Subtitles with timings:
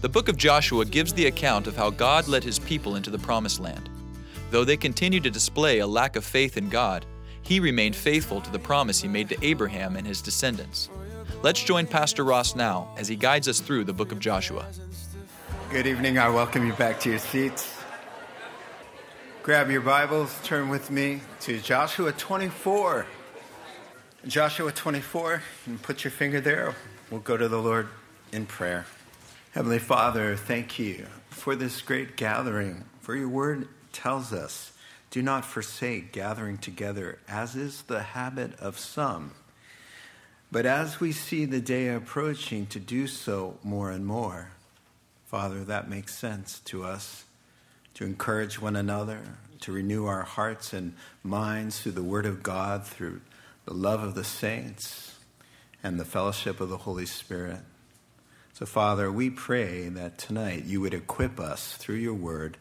[0.00, 3.18] The book of Joshua gives the account of how God led his people into the
[3.18, 3.90] promised land.
[4.52, 7.04] Though they continued to display a lack of faith in God,
[7.42, 10.88] he remained faithful to the promise he made to Abraham and his descendants.
[11.42, 14.66] Let's join Pastor Ross now as he guides us through the book of Joshua.
[15.68, 16.16] Good evening.
[16.16, 17.74] I welcome you back to your seats.
[19.42, 23.04] Grab your Bibles, turn with me to Joshua 24.
[24.28, 26.76] Joshua 24, and put your finger there.
[27.10, 27.88] We'll go to the Lord
[28.30, 28.86] in prayer.
[29.58, 34.70] Heavenly Father, thank you for this great gathering, for your word tells us
[35.10, 39.32] do not forsake gathering together, as is the habit of some.
[40.52, 44.50] But as we see the day approaching, to do so more and more.
[45.26, 47.24] Father, that makes sense to us
[47.94, 49.22] to encourage one another,
[49.62, 50.92] to renew our hearts and
[51.24, 53.22] minds through the Word of God, through
[53.64, 55.16] the love of the saints,
[55.82, 57.62] and the fellowship of the Holy Spirit.
[58.58, 62.56] So, Father, we pray that tonight you would equip us through your Word,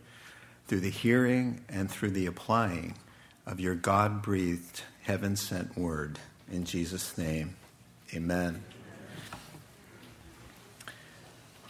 [0.68, 2.94] through the hearing and through the applying
[3.48, 6.20] of your God breathed, heaven sent Word.
[6.52, 7.56] In Jesus' name,
[8.14, 8.64] amen.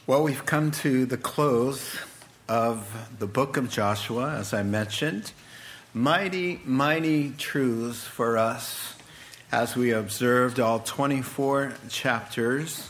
[0.05, 1.97] Well, we've come to the close
[2.49, 5.31] of the book of Joshua, as I mentioned.
[5.93, 8.93] Mighty, mighty truths for us
[9.53, 12.89] as we observed all 24 chapters.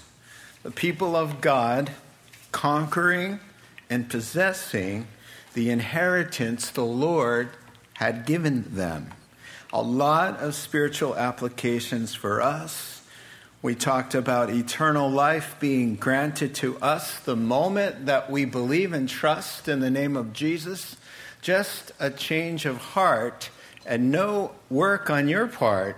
[0.67, 1.91] The people of God
[2.51, 3.39] conquering
[3.89, 5.07] and possessing
[5.53, 7.51] the inheritance the Lord
[7.93, 9.11] had given them.
[9.71, 13.01] A lot of spiritual applications for us.
[13.61, 19.07] We talked about eternal life being granted to us the moment that we believe and
[19.07, 20.97] trust in the name of Jesus.
[21.41, 23.51] Just a change of heart
[23.85, 25.95] and no work on your part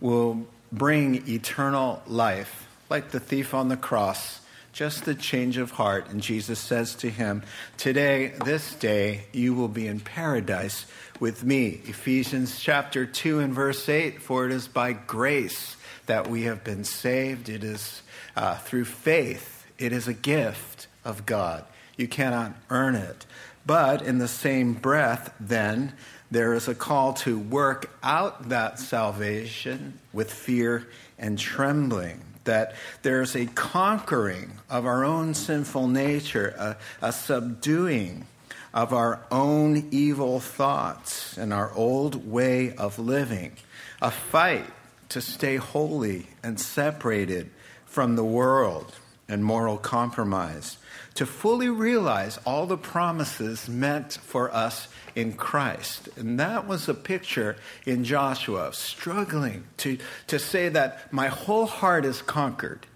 [0.00, 4.40] will bring eternal life, like the thief on the cross.
[4.72, 6.08] Just a change of heart.
[6.08, 7.42] And Jesus says to him,
[7.76, 10.86] Today, this day, you will be in paradise
[11.18, 11.80] with me.
[11.84, 15.76] Ephesians chapter 2 and verse 8 For it is by grace
[16.06, 17.48] that we have been saved.
[17.48, 18.02] It is
[18.36, 19.66] uh, through faith.
[19.78, 21.64] It is a gift of God.
[21.96, 23.26] You cannot earn it.
[23.66, 25.92] But in the same breath, then,
[26.30, 30.86] there is a call to work out that salvation with fear
[31.18, 32.22] and trembling.
[32.48, 32.72] That
[33.02, 38.26] there's a conquering of our own sinful nature, a, a subduing
[38.72, 43.52] of our own evil thoughts and our old way of living,
[44.00, 44.64] a fight
[45.10, 47.50] to stay holy and separated
[47.84, 48.94] from the world
[49.28, 50.78] and moral compromise,
[51.18, 54.86] to fully realize all the promises meant for us
[55.16, 56.08] in Christ.
[56.16, 59.98] And that was a picture in Joshua struggling to,
[60.28, 62.86] to say that my whole heart is conquered,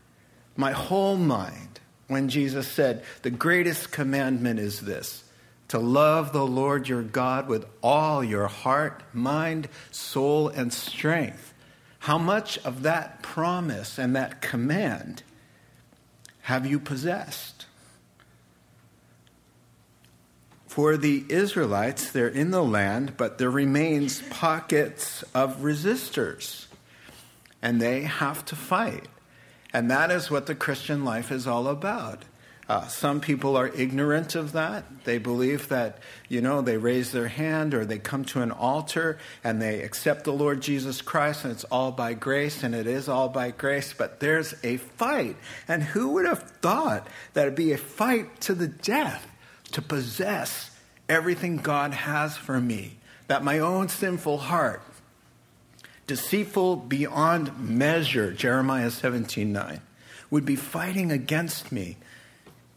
[0.55, 5.25] my whole mind, when Jesus said, The greatest commandment is this
[5.66, 11.53] to love the Lord your God with all your heart, mind, soul, and strength.
[11.99, 15.25] How much of that promise and that command
[16.43, 17.62] have you possessed?
[20.72, 26.65] For the Israelites, they're in the land, but there remains pockets of resistors,
[27.60, 29.06] and they have to fight.
[29.75, 32.25] And that is what the Christian life is all about.
[32.71, 34.87] Uh, some people are ignorant of that.
[35.05, 35.99] They believe that,
[36.31, 40.25] you know, they raise their hand or they come to an altar and they accept
[40.25, 43.93] the Lord Jesus Christ and it's all by grace and it is all by grace,
[43.93, 45.37] but there's a fight.
[45.69, 49.28] And who would have thought that it'd be a fight to the death
[49.72, 50.71] to possess
[51.09, 52.97] everything God has for me?
[53.28, 54.83] That my own sinful heart,
[56.07, 59.80] deceitful beyond measure, Jeremiah 17 9,
[60.30, 61.97] would be fighting against me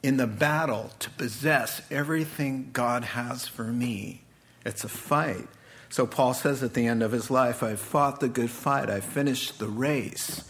[0.03, 4.21] in the battle to possess everything God has for me.
[4.65, 5.47] It's a fight.
[5.89, 9.05] So Paul says at the end of his life, I've fought the good fight, I've
[9.05, 10.43] finished the race,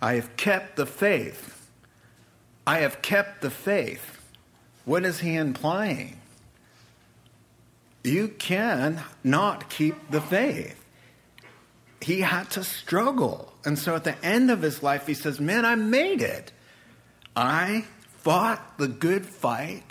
[0.00, 1.56] I have kept the faith.
[2.66, 4.19] I have kept the faith.
[4.90, 6.16] What is he implying?
[8.02, 10.84] You can not keep the faith.
[12.00, 13.52] He had to struggle.
[13.64, 16.50] And so at the end of his life, he says, Man, I made it.
[17.36, 17.84] I
[18.18, 19.84] fought the good fight.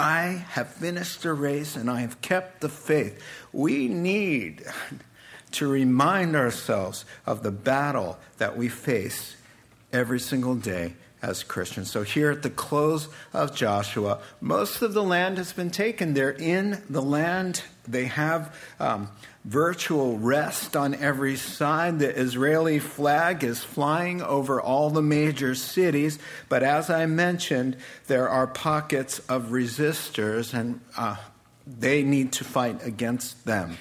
[0.00, 3.22] I have finished the race and I have kept the faith.
[3.52, 4.64] We need
[5.52, 9.36] to remind ourselves of the battle that we face
[9.92, 11.90] every single day as Christians.
[11.90, 16.14] So, here at the close of Joshua, most of the land has been taken.
[16.14, 19.08] They're in the land, they have um,
[19.44, 21.98] virtual rest on every side.
[21.98, 26.18] The Israeli flag is flying over all the major cities.
[26.48, 27.76] But as I mentioned,
[28.06, 31.16] there are pockets of resistors, and uh,
[31.66, 33.76] they need to fight against them.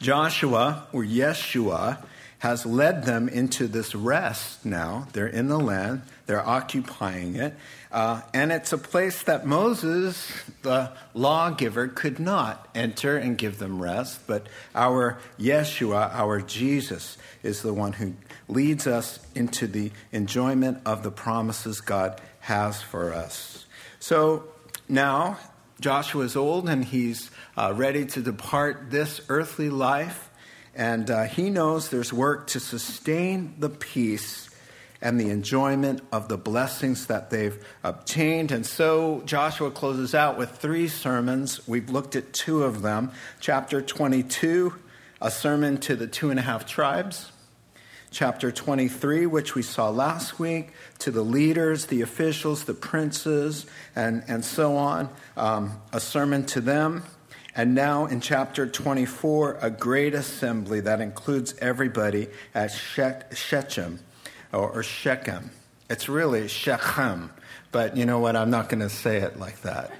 [0.00, 2.04] Joshua, or Yeshua,
[2.44, 5.08] has led them into this rest now.
[5.14, 7.54] They're in the land, they're occupying it.
[7.90, 10.30] Uh, and it's a place that Moses,
[10.60, 14.26] the lawgiver, could not enter and give them rest.
[14.26, 18.12] But our Yeshua, our Jesus, is the one who
[18.46, 23.64] leads us into the enjoyment of the promises God has for us.
[24.00, 24.44] So
[24.86, 25.38] now
[25.80, 30.28] Joshua is old and he's uh, ready to depart this earthly life.
[30.76, 34.50] And uh, he knows there's work to sustain the peace
[35.00, 38.50] and the enjoyment of the blessings that they've obtained.
[38.50, 41.66] And so Joshua closes out with three sermons.
[41.68, 43.12] We've looked at two of them.
[43.38, 44.74] Chapter 22,
[45.20, 47.30] a sermon to the two and a half tribes.
[48.10, 54.24] Chapter 23, which we saw last week, to the leaders, the officials, the princes, and,
[54.28, 57.02] and so on, um, a sermon to them.
[57.56, 64.00] And now in chapter 24, a great assembly that includes everybody at Shechem
[64.52, 65.50] or Shechem.
[65.88, 67.30] It's really Shechem,
[67.70, 68.34] but you know what?
[68.34, 69.92] I'm not going to say it like that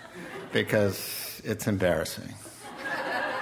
[0.52, 2.34] because it's embarrassing.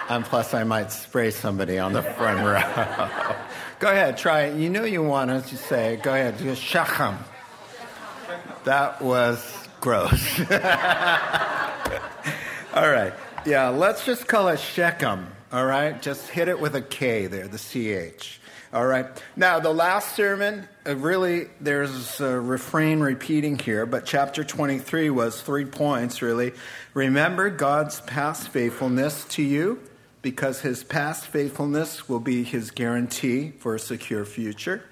[0.09, 2.61] And plus, I might spray somebody on the front row.
[3.79, 4.59] go ahead, try it.
[4.59, 5.99] You know you want us to say.
[6.03, 7.17] Go ahead, do Shechem.
[8.65, 9.41] That was
[9.81, 10.41] gross.
[12.75, 13.15] All right.
[13.45, 16.01] Yeah, let's just call it Shechem, all right?
[16.01, 18.39] Just hit it with a K there, the CH.
[18.73, 19.07] All right.
[19.35, 25.43] Now, the last sermon, uh, really, there's a refrain repeating here, but chapter 23 was
[25.43, 26.53] three points, really.
[26.95, 29.81] Remember God's past faithfulness to you,
[30.23, 34.85] because his past faithfulness will be his guarantee for a secure future.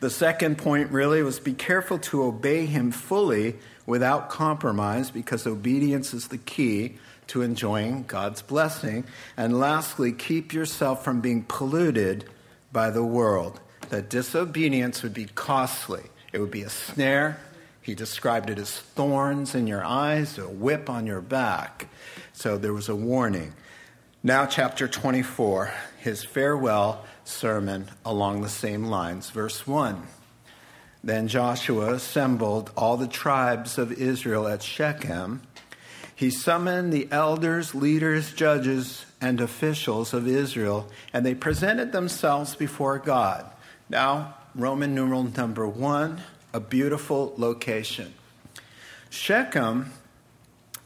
[0.00, 6.14] The second point, really, was be careful to obey him fully without compromise, because obedience
[6.14, 6.96] is the key
[7.28, 9.04] to enjoying God's blessing.
[9.36, 12.24] And lastly, keep yourself from being polluted
[12.72, 13.60] by the world.
[13.90, 16.02] That disobedience would be costly,
[16.32, 17.38] it would be a snare.
[17.80, 21.88] He described it as thorns in your eyes, a whip on your back.
[22.34, 23.54] So there was a warning.
[24.22, 29.30] Now, chapter 24, his farewell sermon along the same lines.
[29.30, 30.06] Verse 1.
[31.02, 35.42] Then Joshua assembled all the tribes of Israel at Shechem
[36.18, 42.98] he summoned the elders, leaders, judges, and officials of Israel, and they presented themselves before
[42.98, 43.48] God.
[43.88, 46.22] Now, Roman numeral number one,
[46.52, 48.14] a beautiful location.
[49.10, 49.92] Shechem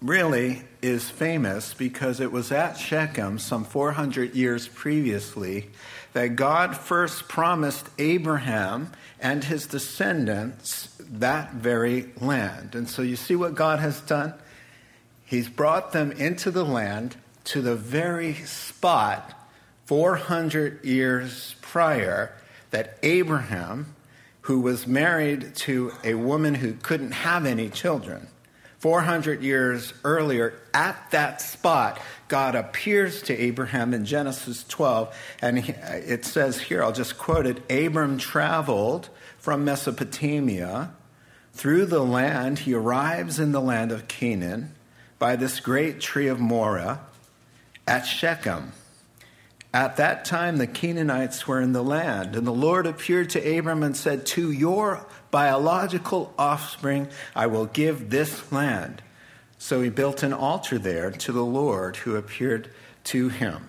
[0.03, 5.71] really is famous because it was at Shechem some 400 years previously
[6.13, 12.75] that God first promised Abraham and his descendants that very land.
[12.75, 14.35] And so you see what God has done?
[15.33, 19.33] He's brought them into the land to the very spot
[19.87, 22.35] 400 years prior
[22.71, 23.95] that Abraham,
[24.43, 28.27] who was married to a woman who couldn't have any children,
[28.81, 31.99] 400 years earlier, at that spot,
[32.29, 35.17] God appears to Abraham in Genesis 12.
[35.41, 39.09] And it says here, I'll just quote it Abram traveled
[39.39, 40.91] from Mesopotamia
[41.55, 42.59] through the land.
[42.59, 44.75] He arrives in the land of Canaan
[45.23, 46.99] by this great tree of Moreh
[47.87, 48.73] at Shechem.
[49.73, 53.85] At that time, the Canaanites were in the land, and the Lord appeared to Abram
[53.85, 59.01] and said, To your biological offspring I will give this land.
[59.59, 62.69] So he built an altar there to the Lord who appeared
[63.05, 63.69] to him.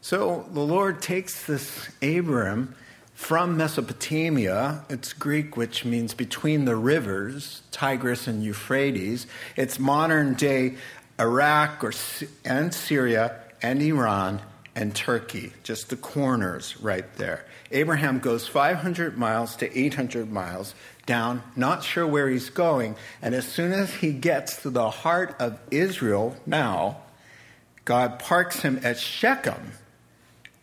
[0.00, 2.74] So the Lord takes this Abram
[3.18, 4.84] from Mesopotamia.
[4.88, 9.26] It's Greek, which means between the rivers, Tigris and Euphrates.
[9.56, 10.76] It's modern day
[11.18, 11.92] Iraq or,
[12.44, 14.40] and Syria and Iran
[14.76, 17.44] and Turkey, just the corners right there.
[17.72, 22.94] Abraham goes 500 miles to 800 miles down, not sure where he's going.
[23.20, 26.98] And as soon as he gets to the heart of Israel now,
[27.84, 29.72] God parks him at Shechem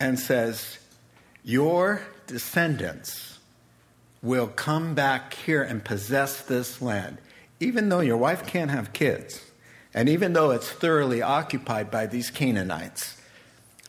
[0.00, 0.78] and says,
[1.48, 3.38] Your descendants
[4.20, 7.18] will come back here and possess this land.
[7.60, 9.40] Even though your wife can't have kids,
[9.94, 13.18] And even though it's thoroughly occupied by these Canaanites,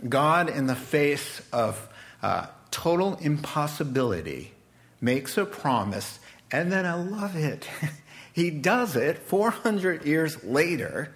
[0.08, 1.90] God, in the face of
[2.22, 4.54] uh, total impossibility,
[5.02, 6.20] makes a promise.
[6.52, 7.68] And then I love it.
[8.34, 11.12] he does it 400 years later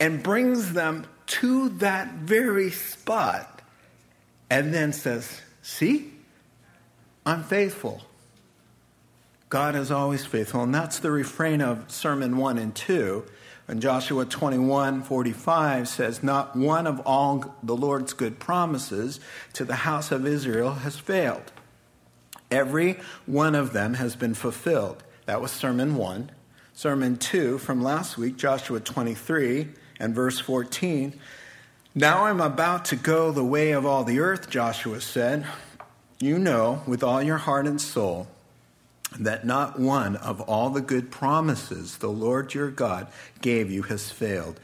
[0.00, 3.62] and brings them to that very spot
[4.50, 6.12] and then says, See,
[7.24, 8.02] I'm faithful.
[9.48, 10.62] God is always faithful.
[10.62, 13.24] And that's the refrain of Sermon 1 and 2.
[13.68, 19.20] And Joshua 21 45 says, Not one of all the Lord's good promises
[19.52, 21.52] to the house of Israel has failed.
[22.50, 25.04] Every one of them has been fulfilled.
[25.26, 26.30] That was Sermon 1.
[26.74, 29.68] Sermon 2 from last week, Joshua 23
[30.00, 31.18] and verse 14.
[31.94, 35.44] Now I'm about to go the way of all the earth, Joshua said.
[36.18, 38.28] You know with all your heart and soul
[39.18, 43.08] that not one of all the good promises the Lord your God
[43.42, 44.58] gave you has failed.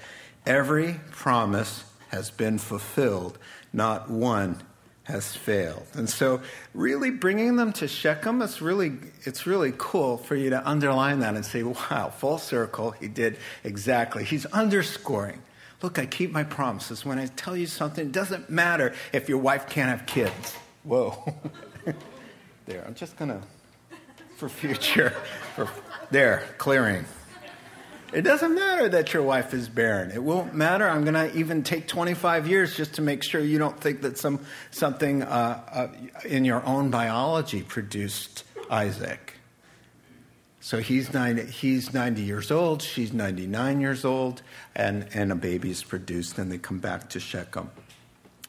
[0.47, 3.39] Every promise has been fulfilled,
[3.75, 4.63] not one
[5.03, 5.87] has failed.
[5.93, 6.41] And so
[6.73, 8.93] really bringing them to Shechem it's really
[9.25, 13.37] it's really cool for you to underline that and say, "Wow, full circle, he did
[13.65, 15.43] exactly." He's underscoring
[15.81, 17.05] Look, I keep my promises.
[17.05, 20.57] When I tell you something, it doesn't matter if your wife can't have kids.
[20.83, 21.35] Whoa.
[22.67, 23.41] there, I'm just going to
[24.39, 25.11] for future.
[25.57, 25.69] For,
[26.11, 27.05] there, clearing.
[28.13, 30.13] It doesn't matter that your wife is barren.
[30.13, 30.89] It won't matter.
[30.89, 34.17] I'm going to even take 25 years just to make sure you don't think that
[34.17, 35.89] some, something uh, uh,
[36.25, 39.35] in your own biology produced Isaac.
[40.69, 44.43] So he's 90, he's 90 years old, she's 99 years old,
[44.77, 47.71] and, and a baby is produced, and they come back to Shechem.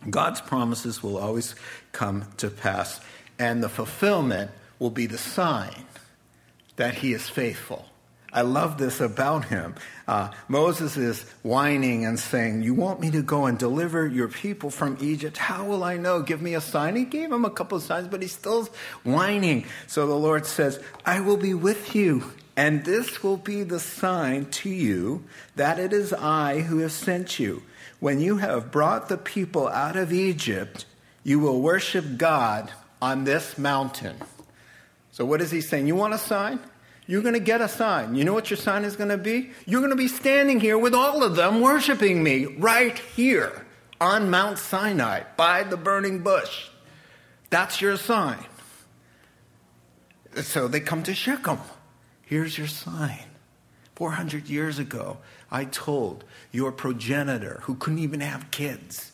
[0.09, 1.55] God's promises will always
[1.93, 2.99] come to pass,
[3.39, 5.85] and the fulfillment will be the sign
[6.75, 7.85] that he is faithful.
[8.31, 9.75] I love this about him.
[10.07, 14.69] Uh, Moses is whining and saying, You want me to go and deliver your people
[14.69, 15.37] from Egypt?
[15.37, 16.21] How will I know?
[16.21, 16.95] Give me a sign.
[16.95, 18.69] He gave him a couple of signs, but he's still
[19.03, 19.65] whining.
[19.87, 24.45] So the Lord says, I will be with you, and this will be the sign
[24.51, 25.23] to you
[25.55, 27.63] that it is I who have sent you.
[27.99, 30.85] When you have brought the people out of Egypt,
[31.23, 32.71] you will worship God
[33.01, 34.17] on this mountain.
[35.11, 35.87] So, what is he saying?
[35.87, 36.59] You want a sign?
[37.09, 38.13] You're going to get a sign.
[38.13, 39.49] You know what your sign is going to be?
[39.65, 43.65] You're going to be standing here with all of them worshiping me right here
[43.99, 46.67] on Mount Sinai by the burning bush.
[47.49, 48.45] That's your sign.
[50.35, 51.57] So they come to Shechem.
[52.21, 53.25] Here's your sign.
[53.95, 55.17] 400 years ago,
[55.49, 59.13] I told your progenitor who couldn't even have kids,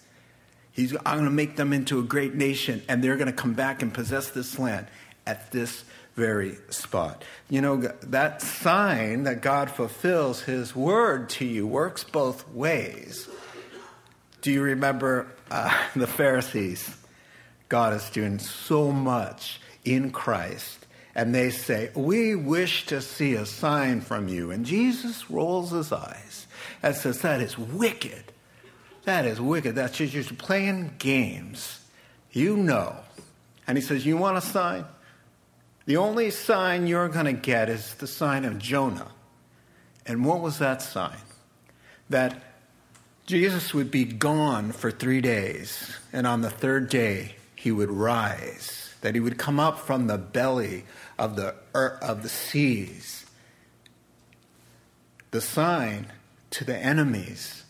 [0.74, 3.54] He's, I'm going to make them into a great nation, and they're going to come
[3.54, 4.88] back and possess this land
[5.26, 7.24] at this very spot.
[7.50, 13.28] You know, that sign that God fulfills his word to you works both ways.
[14.42, 16.96] Do you remember uh, the Pharisees?
[17.68, 20.86] God is doing so much in Christ.
[21.16, 24.52] And they say, We wish to see a sign from you.
[24.52, 26.48] And Jesus rolls his eyes
[26.84, 28.32] and says, That is wicked.
[29.06, 29.76] That is wicked.
[29.76, 31.80] That's just you're playing games.
[32.32, 32.98] You know.
[33.68, 34.86] And he says, You want a sign?
[35.86, 39.12] The only sign you're going to get is the sign of Jonah.
[40.06, 41.18] And what was that sign?
[42.10, 42.42] That
[43.26, 48.94] Jesus would be gone for three days, and on the third day, he would rise,
[49.02, 50.86] that he would come up from the belly
[51.18, 53.26] of the, of the seas.
[55.32, 56.08] The sign
[56.52, 57.64] to the enemies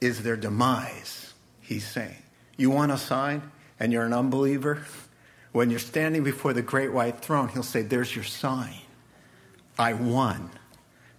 [0.00, 2.16] is their demise, he's saying.
[2.56, 4.86] You want a sign and you're an unbeliever?
[5.56, 8.74] When you're standing before the great white throne, he'll say, There's your sign.
[9.78, 10.50] I won.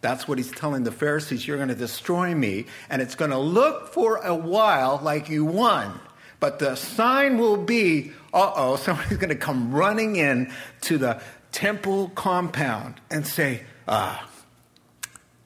[0.01, 1.47] That's what he's telling the Pharisees.
[1.47, 5.43] You're going to destroy me, and it's going to look for a while like you
[5.43, 5.99] won.
[6.39, 11.19] But the sign will be uh oh, somebody's going to come running in to the
[11.51, 14.29] temple compound and say, Ah,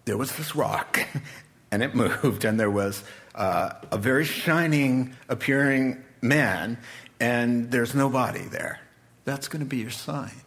[0.04, 1.00] there was this rock,
[1.72, 3.06] and it moved, and there was
[3.36, 6.78] uh, a very shining appearing man,
[7.22, 8.81] and there's no body there.
[9.26, 10.42] That's going to be your sign.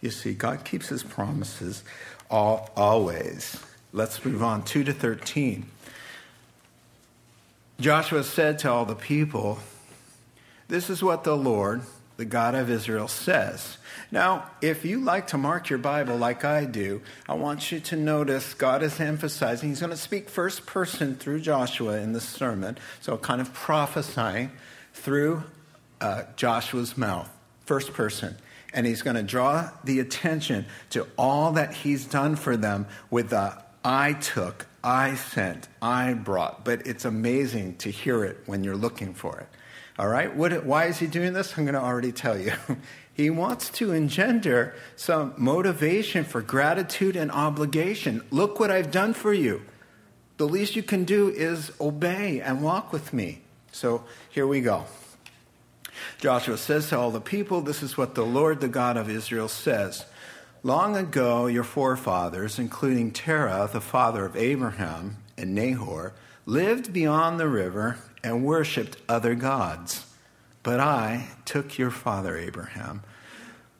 [0.00, 1.82] You see, God keeps his promises
[2.30, 3.60] all, always.
[3.92, 4.62] Let's move on.
[4.62, 5.66] 2 to 13.
[7.80, 9.58] Joshua said to all the people,
[10.68, 11.82] This is what the Lord,
[12.16, 13.78] the God of Israel, says.
[14.10, 17.96] Now, if you like to mark your Bible like I do, I want you to
[17.96, 22.78] notice God is emphasizing, He's going to speak first person through Joshua in this sermon,
[23.00, 24.52] so kind of prophesying
[24.94, 25.44] through
[26.00, 27.30] uh, Joshua's mouth,
[27.66, 28.36] first person.
[28.72, 33.30] And he's going to draw the attention to all that he's done for them with
[33.30, 36.64] the I took, I sent, I brought.
[36.64, 39.46] But it's amazing to hear it when you're looking for it.
[39.98, 40.34] All right?
[40.34, 41.56] What, why is he doing this?
[41.56, 42.52] I'm going to already tell you.
[43.14, 48.22] he wants to engender some motivation for gratitude and obligation.
[48.30, 49.62] Look what I've done for you.
[50.36, 53.42] The least you can do is obey and walk with me.
[53.72, 54.84] So here we go.
[56.18, 59.48] Joshua says to all the people, This is what the Lord, the God of Israel,
[59.48, 60.04] says.
[60.62, 66.12] Long ago, your forefathers, including Terah, the father of Abraham, and Nahor,
[66.44, 70.06] lived beyond the river and worshipped other gods.
[70.62, 73.02] But I took your father Abraham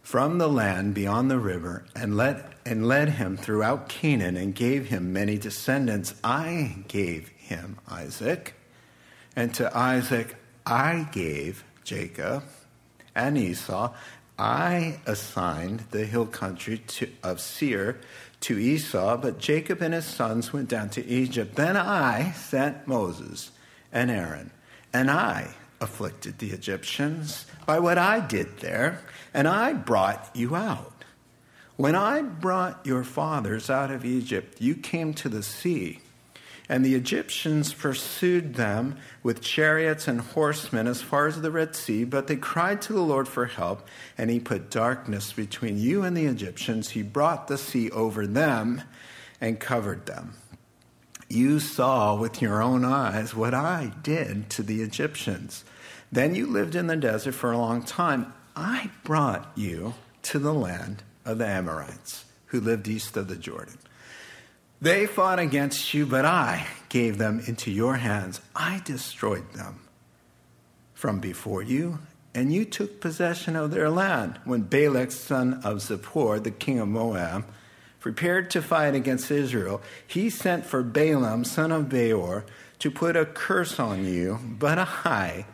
[0.06, 4.87] from the land beyond the river and led, and led him throughout Canaan and gave
[4.87, 6.14] him many descendants.
[6.23, 8.54] I gave him Isaac,
[9.35, 12.43] and to Isaac I gave Jacob
[13.14, 13.95] and Esau.
[14.38, 17.99] I assigned the hill country to, of Seir
[18.40, 21.57] to Esau, but Jacob and his sons went down to Egypt.
[21.57, 23.52] Then I sent Moses
[23.90, 24.50] and Aaron,
[24.93, 29.00] and I afflicted the Egyptians by what I did there,
[29.33, 30.93] and I brought you out.
[31.76, 36.00] When I brought your fathers out of Egypt, you came to the sea
[36.69, 42.04] and the Egyptians pursued them with chariots and horsemen as far as the Red Sea,
[42.04, 43.85] but they cried to the Lord for help,
[44.16, 46.90] and he put darkness between you and the Egyptians.
[46.90, 48.83] He brought the sea over them
[49.40, 50.35] and covered them.
[51.28, 55.64] You saw with your own eyes what I did to the Egyptians.
[56.12, 58.33] Then you lived in the desert for a long time.
[58.54, 63.78] I brought you to the land of the Amorites, who lived east of the Jordan.
[64.80, 68.40] They fought against you, but I gave them into your hands.
[68.54, 69.80] I destroyed them
[70.92, 71.99] from before you,
[72.35, 74.38] and you took possession of their land.
[74.45, 77.47] When Balak, son of Zippor, the king of Moab,
[78.00, 82.45] prepared to fight against Israel, he sent for Balaam, son of Beor,
[82.78, 85.47] to put a curse on you, but I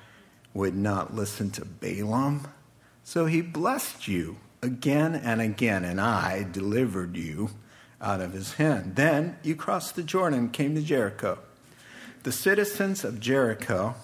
[0.52, 2.49] would not listen to Balaam.
[3.05, 7.51] So he blessed you again and again, and I delivered you
[8.03, 8.97] out of his hand.
[8.97, 11.38] Then you crossed the Jordan and came to Jericho.
[12.25, 13.95] The citizens of Jericho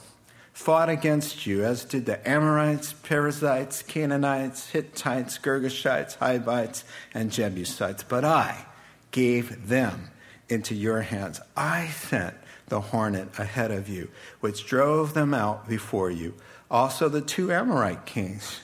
[0.53, 6.85] fought against you, as did the Amorites, Perizzites, Canaanites, Hittites, Girgashites, Hivites,
[7.15, 8.03] and Jebusites.
[8.03, 8.67] But I
[9.11, 10.11] gave them
[10.49, 11.41] into your hands.
[11.57, 12.35] I sent
[12.69, 14.09] the hornet ahead of you,
[14.41, 16.35] which drove them out before you.
[16.71, 18.61] Also, the two Amorite kings.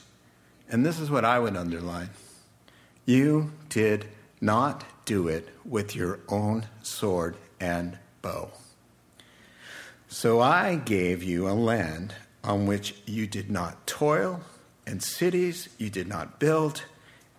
[0.68, 2.10] And this is what I would underline
[3.06, 4.06] you did
[4.40, 8.50] not do it with your own sword and bow.
[10.08, 14.42] So I gave you a land on which you did not toil,
[14.86, 16.84] and cities you did not build,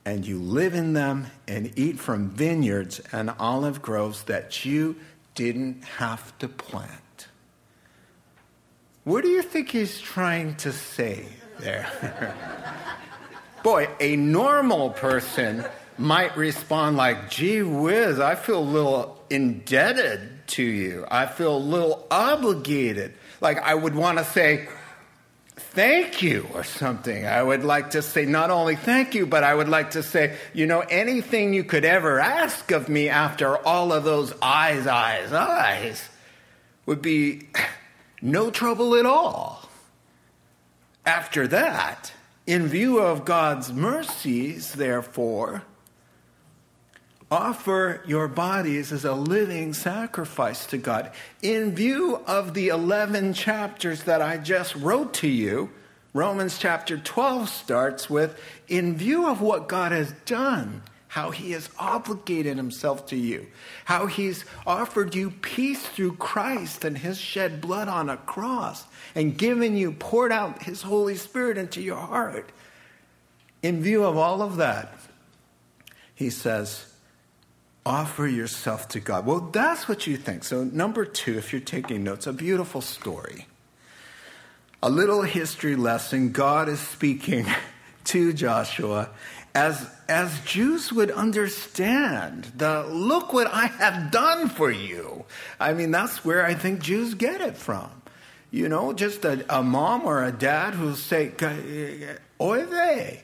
[0.03, 4.95] and you live in them and eat from vineyards and olive groves that you
[5.35, 7.27] didn't have to plant.
[9.03, 11.27] What do you think he's trying to say
[11.59, 11.87] there?
[13.63, 15.63] Boy, a normal person
[15.97, 21.05] might respond like, gee whiz, I feel a little indebted to you.
[21.09, 23.13] I feel a little obligated.
[23.41, 24.67] Like I would want to say,
[25.55, 27.25] thank you or something.
[27.25, 30.37] I would like to say not only thank you, but I would like to say,
[30.53, 35.31] you know, anything you could ever ask of me after all of those eyes, eyes,
[35.31, 36.09] eyes
[36.85, 37.47] would be
[38.21, 39.69] no trouble at all.
[41.05, 42.11] After that,
[42.47, 45.63] in view of God's mercies, therefore,
[47.35, 51.11] offer your bodies as a living sacrifice to God.
[51.41, 55.69] In view of the 11 chapters that I just wrote to you,
[56.13, 61.69] Romans chapter 12 starts with In view of what God has done, how he has
[61.77, 63.47] obligated himself to you,
[63.83, 69.37] how he's offered you peace through Christ and his shed blood on a cross, and
[69.37, 72.49] given you, poured out his Holy Spirit into your heart.
[73.61, 74.97] In view of all of that,
[76.13, 76.94] he says,
[77.85, 79.25] offer yourself to God.
[79.25, 80.43] Well, that's what you think.
[80.43, 83.45] So, number two, if you're taking notes, a beautiful story.
[84.81, 86.31] A little history lesson.
[86.31, 87.45] God is speaking
[88.05, 89.09] to Joshua
[89.55, 95.23] as, as Jews would understand the look what I have done for you.
[95.59, 97.89] I mean, that's where I think Jews get it from.
[98.51, 101.31] You know, just a, a mom or a dad who'll say,
[102.41, 103.23] Oy vey,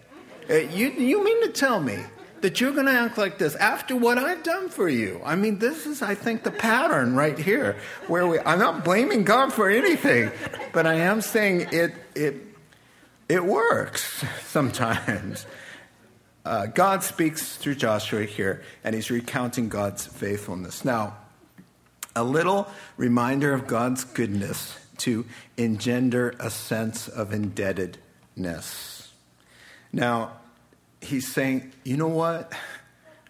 [0.49, 1.97] uh, you, you mean to tell me
[2.41, 5.21] that you're going to act like this after what I've done for you.
[5.23, 7.77] I mean, this is, I think, the pattern right here
[8.07, 10.31] where we, I'm not blaming God for anything,
[10.73, 12.35] but I am saying it, it,
[13.29, 15.45] it works sometimes.
[16.43, 20.83] Uh, God speaks through Joshua here, and he's recounting God's faithfulness.
[20.83, 21.17] Now,
[22.15, 25.25] A little reminder of God's goodness to
[25.55, 29.13] engender a sense of indebtedness.
[29.93, 30.40] Now,
[31.01, 32.53] he's saying, you know what?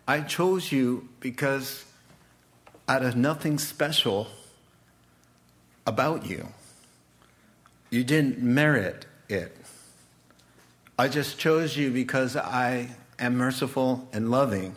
[0.08, 1.86] I chose you because
[2.88, 4.28] out of nothing special
[5.88, 6.50] about you.
[7.90, 9.56] You didn't merit it.
[11.00, 14.76] I just chose you because I am merciful and loving,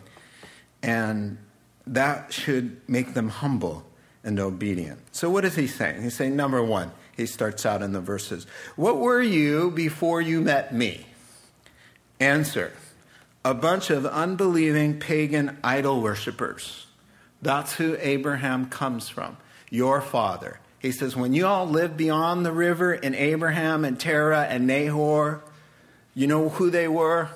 [0.81, 1.37] and
[1.85, 3.85] that should make them humble
[4.23, 4.99] and obedient.
[5.11, 6.01] So, what is he saying?
[6.01, 10.41] He's saying, number one, he starts out in the verses What were you before you
[10.41, 11.05] met me?
[12.19, 12.71] Answer
[13.45, 16.87] A bunch of unbelieving pagan idol worshippers.
[17.43, 19.37] That's who Abraham comes from,
[19.69, 20.59] your father.
[20.79, 25.43] He says, When you all lived beyond the river in Abraham and Terah and Nahor,
[26.15, 27.29] you know who they were?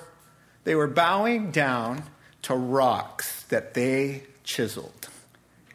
[0.64, 2.02] They were bowing down
[2.42, 5.10] to rocks that they chiseled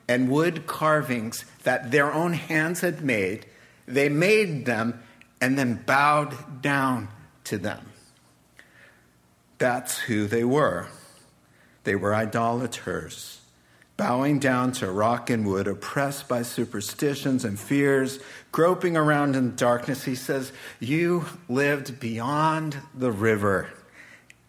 [0.06, 3.45] and wood carvings that their own hands had made.
[3.88, 5.02] They made them
[5.39, 7.08] and then bowed down
[7.45, 7.86] to them.
[9.58, 10.88] That's who they were.
[11.84, 13.41] They were idolaters,
[13.96, 18.20] bowing down to rock and wood, oppressed by superstitions and fears,
[18.52, 20.04] groping around in darkness.
[20.04, 23.70] He says, You lived beyond the river,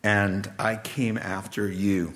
[0.03, 2.14] and I came after you.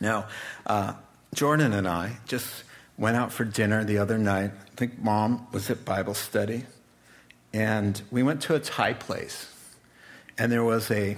[0.00, 0.28] Now,
[0.66, 0.94] uh,
[1.34, 2.64] Jordan and I just
[2.98, 4.50] went out for dinner the other night.
[4.54, 6.66] I think mom was at Bible study.
[7.52, 9.52] And we went to a Thai place.
[10.38, 11.16] And there was a,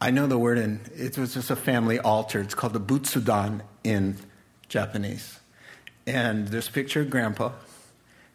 [0.00, 2.40] I know the word, in it was just a family altar.
[2.40, 4.16] It's called the Butsudan in
[4.68, 5.40] Japanese.
[6.06, 7.52] And there's a picture of Grandpa.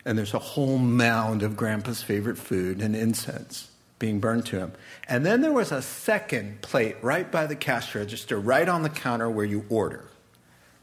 [0.03, 3.69] And there's a whole mound of Grandpa's favorite food and incense
[3.99, 4.71] being burned to him.
[5.07, 8.89] And then there was a second plate right by the cash register, right on the
[8.89, 10.07] counter where you order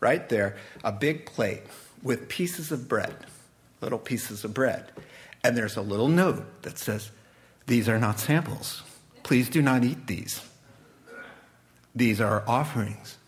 [0.00, 1.62] right there, a big plate
[2.02, 3.14] with pieces of bread,
[3.80, 4.92] little pieces of bread.
[5.42, 7.10] And there's a little note that says,
[7.66, 8.82] These are not samples.
[9.22, 10.47] Please do not eat these.
[11.98, 13.18] These are offerings.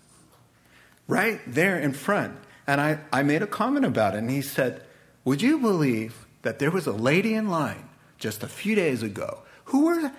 [1.09, 2.37] Right there in front.
[2.67, 4.83] And I, I made a comment about it, and he said,
[5.25, 9.43] Would you believe that there was a lady in line just a few days ago
[9.65, 10.11] who was,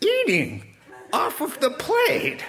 [0.00, 0.74] eating
[1.12, 2.44] off of the plate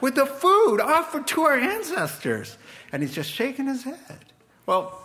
[0.00, 2.56] with the food offered to our ancestors?
[2.92, 4.24] and he's just shaking his head.
[4.64, 5.02] Well,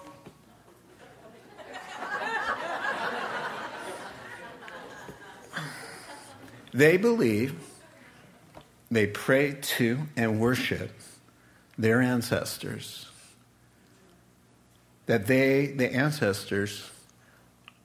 [6.74, 7.54] they believe,
[8.92, 10.92] they pray to and worship
[11.78, 13.08] their ancestors.
[15.06, 16.90] That they, the ancestors,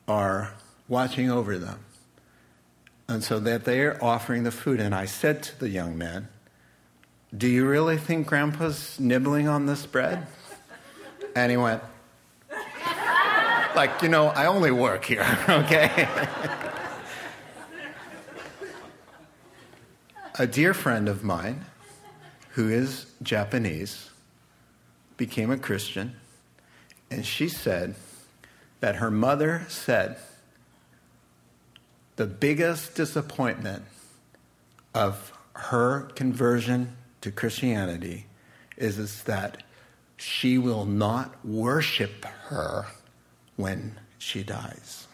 [0.08, 0.52] are
[0.88, 1.78] watching over them.
[3.08, 4.80] And so that they are offering the food.
[4.80, 6.28] And I said to the young man,
[7.36, 10.26] do you really think Grandpa's nibbling on this bread?
[11.34, 11.82] And he went,
[13.76, 16.08] Like, you know, I only work here, okay?
[20.38, 21.64] A dear friend of mine
[22.50, 24.10] who is Japanese
[25.16, 26.14] became a Christian,
[27.10, 27.94] and she said
[28.80, 30.18] that her mother said
[32.16, 33.84] the biggest disappointment
[34.94, 38.26] of her conversion to Christianity
[38.76, 39.62] is, is that
[40.18, 42.88] she will not worship her
[43.56, 45.06] when she dies.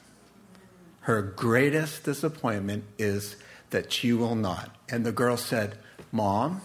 [1.02, 3.36] Her greatest disappointment is
[3.72, 4.74] that she will not.
[4.88, 5.76] And the girl said,
[6.10, 6.62] Mom,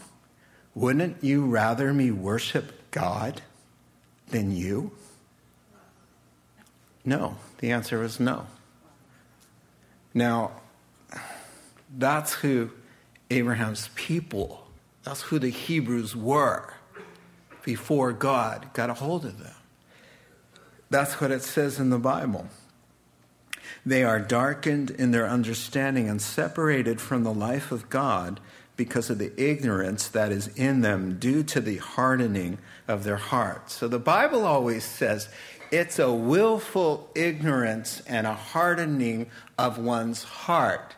[0.76, 3.42] wouldn't you rather me worship God
[4.30, 4.92] than you?
[7.04, 7.38] No.
[7.58, 8.46] The answer was no.
[10.14, 10.52] Now,
[11.98, 12.72] that's who
[13.30, 14.68] Abraham's people
[15.08, 16.74] that's who the Hebrews were
[17.64, 19.56] before God got a hold of them.
[20.90, 22.48] That's what it says in the Bible.
[23.86, 28.40] They are darkened in their understanding and separated from the life of God
[28.76, 33.74] because of the ignorance that is in them due to the hardening of their hearts.
[33.74, 35.30] So the Bible always says
[35.72, 40.96] it's a willful ignorance and a hardening of one's heart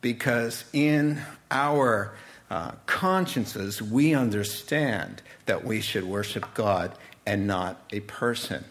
[0.00, 2.12] because in our
[2.50, 6.92] uh, consciences, we understand that we should worship God
[7.24, 8.64] and not a person.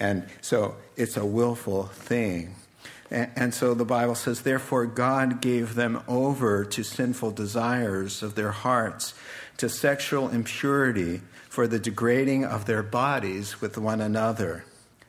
[0.00, 2.56] And so it's a willful thing.
[3.10, 8.34] And, and so the Bible says, therefore, God gave them over to sinful desires of
[8.34, 9.14] their hearts,
[9.58, 14.64] to sexual impurity, for the degrading of their bodies with one another.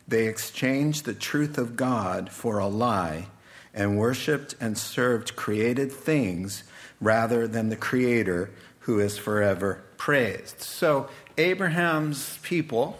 [0.08, 3.28] They exchanged the truth of God for a lie
[3.74, 6.64] and worshiped and served created things
[7.00, 8.50] rather than the Creator
[8.80, 10.60] who is forever praised.
[10.62, 13.00] So, Abraham's people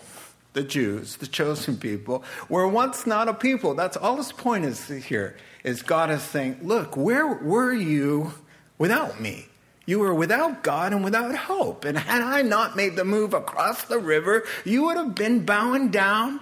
[0.54, 3.74] the Jews, the chosen people, were once not a people.
[3.74, 5.38] That's all his point is here.
[5.64, 8.34] Is God is saying, look, where were you
[8.78, 9.48] without me?
[9.86, 11.86] You were without God and without hope.
[11.86, 15.90] And had I not made the move across the river, you would have been bowing
[15.90, 16.40] down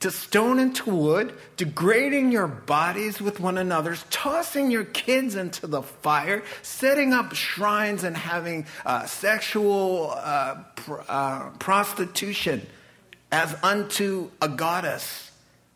[0.00, 5.66] to stone and to wood, degrading your bodies with one another, tossing your kids into
[5.66, 12.64] the fire, setting up shrines and having uh, sexual uh, pr- uh, prostitution
[13.30, 15.30] as unto a goddess.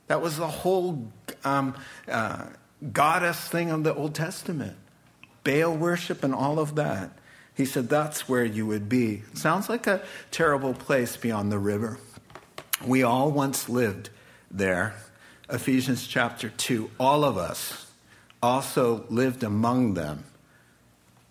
[0.06, 1.08] That was the whole
[1.44, 1.74] um,
[2.08, 2.46] uh,
[2.92, 4.76] goddess thing of the Old Testament.
[5.44, 7.10] Baal worship and all of that.
[7.54, 9.22] He said that's where you would be.
[9.34, 11.98] Sounds like a terrible place beyond the river.
[12.86, 14.10] We all once lived
[14.50, 14.94] there.
[15.50, 16.90] Ephesians chapter 2.
[16.98, 17.90] All of us
[18.42, 20.24] also lived among them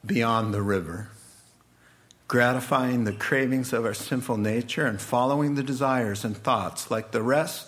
[0.05, 1.09] beyond the river,
[2.31, 6.89] gratifying the cravings of our sinful nature and following the desires and thoughts.
[6.89, 7.67] Like the rest,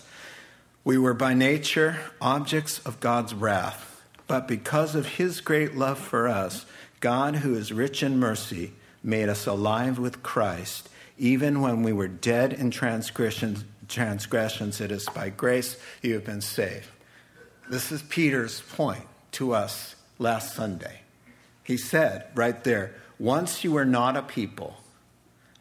[0.86, 4.02] we were by nature objects of God's wrath.
[4.26, 6.66] But because of his great love for us,
[7.02, 8.72] God, who is rich in mercy,
[9.04, 15.10] made us alive with Christ, even when we were dead in transgressions transgressions, it is
[15.10, 16.88] by grace you have been saved.
[17.70, 21.02] This is Peter's point to us last Sunday.
[21.66, 24.76] He said right there, once you were not a people,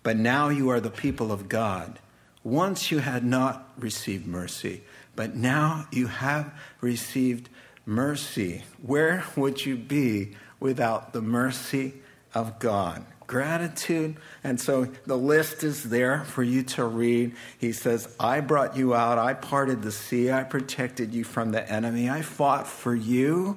[0.02, 1.98] but now you are the people of God.
[2.44, 4.82] Once you had not received mercy,
[5.14, 7.48] but now you have received
[7.86, 8.64] mercy.
[8.82, 11.94] Where would you be without the mercy
[12.34, 13.04] of God?
[13.32, 14.14] gratitude.
[14.44, 17.34] And so the list is there for you to read.
[17.58, 19.16] He says, I brought you out.
[19.16, 20.30] I parted the sea.
[20.30, 22.10] I protected you from the enemy.
[22.10, 23.56] I fought for you.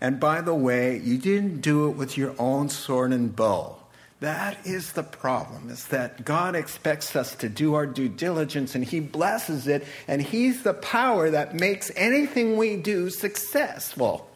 [0.00, 3.76] And by the way, you didn't do it with your own sword and bow.
[4.20, 8.84] That is the problem, is that God expects us to do our due diligence and
[8.84, 14.30] He blesses it, and He's the power that makes anything we do successful.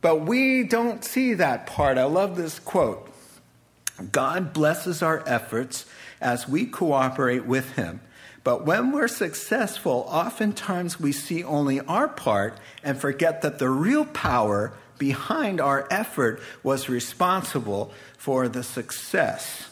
[0.00, 1.98] But we don't see that part.
[1.98, 3.08] I love this quote
[4.12, 5.86] God blesses our efforts
[6.20, 8.00] as we cooperate with Him.
[8.44, 14.04] But when we're successful, oftentimes we see only our part and forget that the real
[14.04, 19.68] power behind our effort was responsible for the success.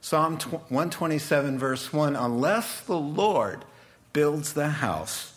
[0.00, 3.64] Psalm 127, verse 1 Unless the Lord
[4.12, 5.35] builds the house,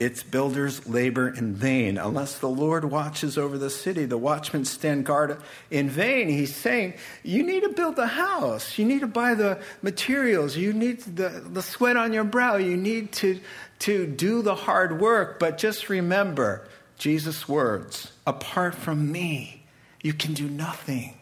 [0.00, 1.98] its builders labor in vain.
[1.98, 6.28] Unless the Lord watches over the city, the watchmen stand guard in vain.
[6.28, 8.78] He's saying, You need to build the house.
[8.78, 10.56] You need to buy the materials.
[10.56, 12.56] You need the, the sweat on your brow.
[12.56, 13.40] You need to,
[13.80, 15.40] to do the hard work.
[15.40, 19.64] But just remember Jesus' words apart from me,
[20.02, 21.14] you can do nothing.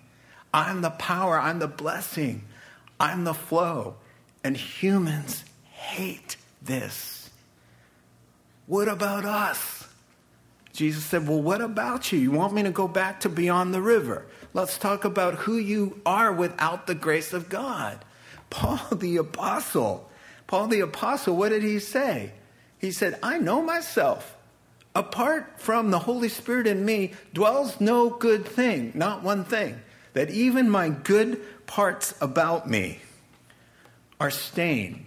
[0.53, 2.45] I'm the power, I'm the blessing,
[3.01, 3.97] I'm the flow.
[4.45, 7.16] And humans hate this.
[8.67, 9.89] What about us?
[10.73, 12.19] Jesus said, Well, what about you?
[12.19, 14.27] You want me to go back to beyond the river?
[14.53, 18.05] Let's talk about who you are without the grace of God.
[18.51, 20.11] Paul the Apostle.
[20.47, 22.33] Paul the Apostle, what did he say?
[22.79, 24.37] He said, I know myself.
[24.95, 29.81] Apart from the Holy Spirit in me dwells no good thing, not one thing.
[30.15, 33.01] That even my good parts about me
[34.19, 35.06] are stained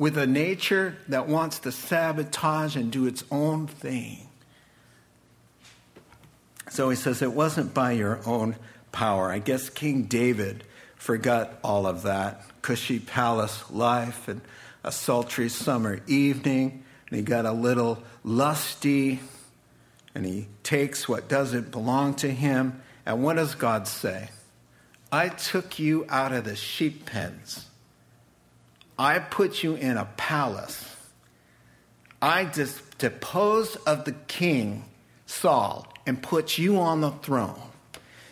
[0.00, 4.26] with a nature that wants to sabotage and do its own thing.
[6.70, 8.56] So he says, It wasn't by your own
[8.92, 9.30] power.
[9.30, 10.64] I guess King David
[10.96, 14.40] forgot all of that cushy palace life and
[14.82, 19.20] a sultry summer evening, and he got a little lusty,
[20.14, 22.80] and he takes what doesn't belong to him.
[23.04, 24.30] And what does God say?
[25.12, 27.66] I took you out of the sheep pens
[29.00, 30.94] I put you in a palace.
[32.20, 34.84] I just deposed of the king,
[35.24, 37.62] Saul, and put you on the throne.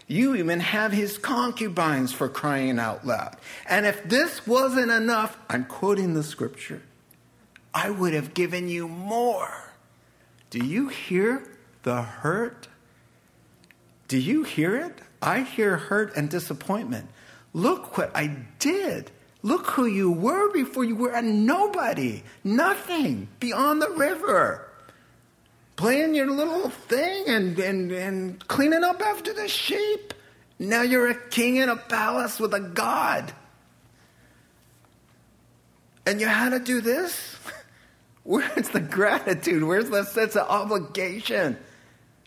[0.07, 3.39] You even have his concubines for crying out loud.
[3.67, 6.83] And if this wasn't enough, I'm quoting the scripture,
[7.73, 9.73] I would have given you more.
[10.51, 11.49] Do you hear
[11.83, 12.69] the hurt?
[14.07, 14.99] Do you hear it?
[15.23, 17.09] I hear hurt and disappointment.
[17.55, 19.11] Look what I did.
[19.43, 24.69] Look who you were before you were a nobody, nothing beyond the river.
[25.77, 30.13] Playing your little thing and, and, and cleaning up after the sheep.
[30.59, 33.33] Now you're a king in a palace with a god.
[36.05, 37.37] And you had to do this?
[38.25, 39.63] Where's the gratitude?
[39.63, 41.59] Where's the sense of obligation?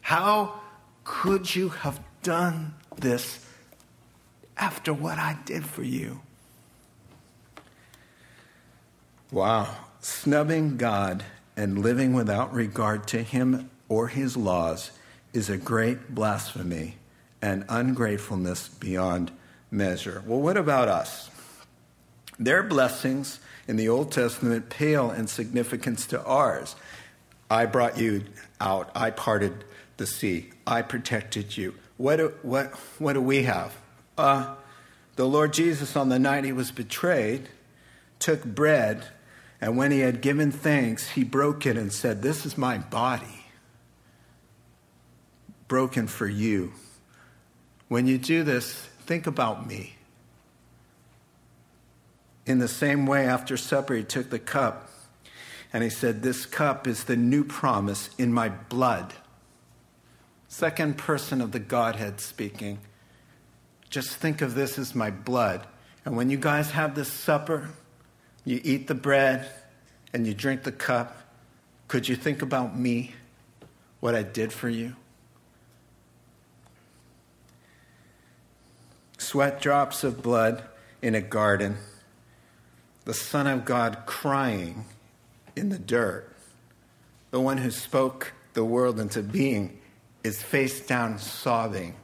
[0.02, 0.62] How
[1.04, 3.46] could you have done this
[4.56, 6.22] after what I did for you?
[9.32, 9.74] Wow.
[10.02, 11.24] Snubbing God
[11.56, 14.92] and living without regard to Him or His laws
[15.32, 16.96] is a great blasphemy
[17.42, 19.32] and ungratefulness beyond
[19.72, 20.22] measure.
[20.26, 21.30] Well, what about us?
[22.38, 23.40] Their blessings
[23.70, 26.76] in the Old Testament pale in significance to ours.
[27.50, 28.26] I brought you
[28.60, 29.64] out, I parted
[29.96, 31.76] the sea, I protected you.
[31.96, 33.78] What do, what, what do we have?
[34.18, 34.56] Uh,
[35.16, 37.48] the Lord Jesus, on the night he was betrayed,
[38.20, 39.06] took bread,
[39.62, 43.46] and when he had given thanks, he broke it and said, This is my body,
[45.68, 46.74] broken for you.
[47.88, 48.74] When you do this,
[49.06, 49.96] think about me.
[52.48, 54.90] In the same way, after supper, he took the cup
[55.72, 59.14] and he said, This cup is the new promise in my blood.
[60.48, 62.80] Second person of the Godhead speaking.
[63.92, 65.68] Just think of this as my blood.
[66.04, 67.70] And when you guys have this supper,
[68.46, 69.50] you eat the bread
[70.14, 71.18] and you drink the cup,
[71.88, 73.14] could you think about me,
[74.00, 74.96] what I did for you?
[79.18, 80.64] Sweat drops of blood
[81.02, 81.78] in a garden
[83.06, 84.86] the Son of God crying
[85.56, 86.32] in the dirt.
[87.32, 89.80] The one who spoke the world into being
[90.24, 91.96] is face down sobbing.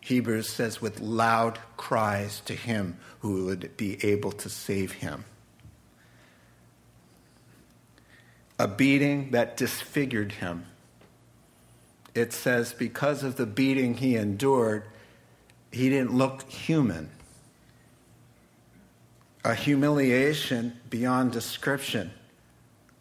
[0.00, 5.24] Hebrews says, with loud cries to him who would be able to save him.
[8.58, 10.66] A beating that disfigured him.
[12.14, 14.84] It says, because of the beating he endured,
[15.70, 17.10] he didn't look human
[19.48, 22.10] a humiliation beyond description.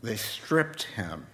[0.01, 1.27] They stripped him.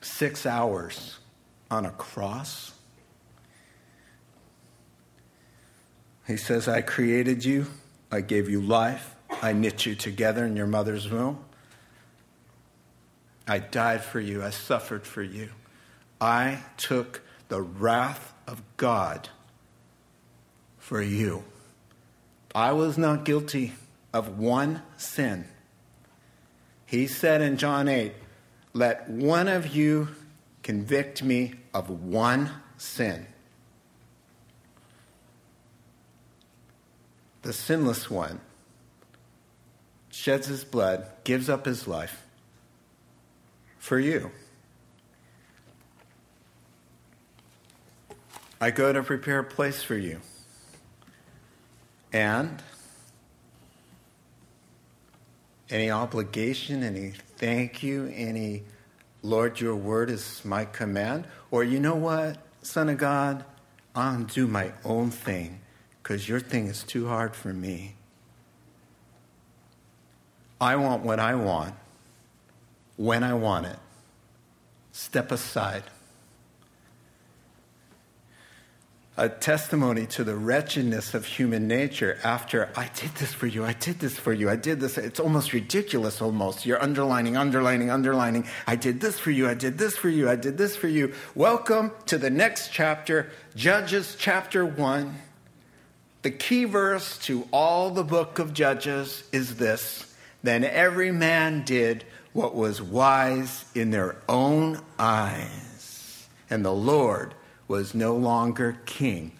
[0.00, 1.18] Six hours
[1.70, 2.72] on a cross.
[6.26, 7.66] He says, I created you,
[8.10, 11.44] I gave you life, I knit you together in your mother's womb.
[13.48, 15.50] I died for you, I suffered for you.
[16.20, 19.28] I took the wrath of God
[20.78, 21.42] for you.
[22.54, 23.72] I was not guilty
[24.12, 25.46] of one sin.
[26.86, 28.12] He said in John 8,
[28.72, 30.08] Let one of you
[30.62, 33.26] convict me of one sin.
[37.42, 38.40] The sinless one
[40.12, 42.24] sheds his blood, gives up his life
[43.78, 44.30] for you.
[48.60, 50.20] I go to prepare a place for you.
[52.12, 52.62] And
[55.70, 58.62] any obligation, any thank you, any
[59.22, 61.24] Lord, your word is my command?
[61.50, 63.44] Or you know what, Son of God,
[63.94, 65.60] I'll do my own thing
[66.02, 67.94] because your thing is too hard for me.
[70.62, 71.74] I want what I want
[72.96, 73.78] when I want it.
[74.92, 75.82] Step aside.
[79.18, 83.74] a testimony to the wretchedness of human nature after I did this for you, I
[83.74, 84.96] did this for you, I did this.
[84.96, 86.64] It's almost ridiculous, almost.
[86.64, 88.46] You're underlining, underlining, underlining.
[88.66, 91.12] I did this for you, I did this for you, I did this for you.
[91.34, 95.14] Welcome to the next chapter, Judges chapter 1.
[96.22, 100.11] The key verse to all the book of Judges is this
[100.42, 107.34] Then every man did what was wise in their own eyes, and the Lord
[107.68, 109.32] was no longer king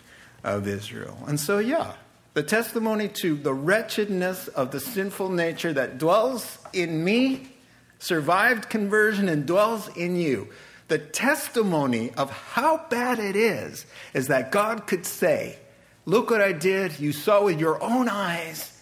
[0.44, 1.18] of Israel.
[1.26, 1.94] And so, yeah,
[2.34, 7.48] the testimony to the wretchedness of the sinful nature that dwells in me,
[7.98, 10.48] survived conversion, and dwells in you.
[10.88, 15.58] The testimony of how bad it is is that God could say,
[16.04, 18.76] Look what I did, you saw with your own eyes,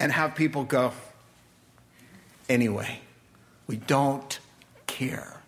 [0.00, 0.92] and have people go,
[2.48, 3.00] Anyway,
[3.66, 4.38] we don't
[4.86, 5.42] care.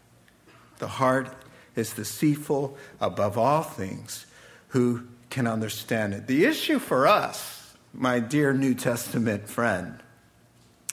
[0.78, 1.34] The heart
[1.74, 4.26] is deceitful above all things.
[4.68, 6.26] Who can understand it?
[6.26, 10.02] The issue for us, my dear New Testament friend,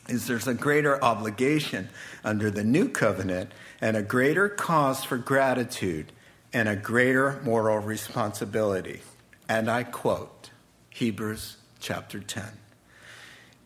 [0.08, 1.90] is there's a greater obligation
[2.24, 3.52] under the new covenant
[3.82, 6.12] and a greater cause for gratitude
[6.54, 9.02] and a greater moral responsibility.
[9.50, 10.52] And I quote
[10.90, 12.46] Hebrews chapter 10.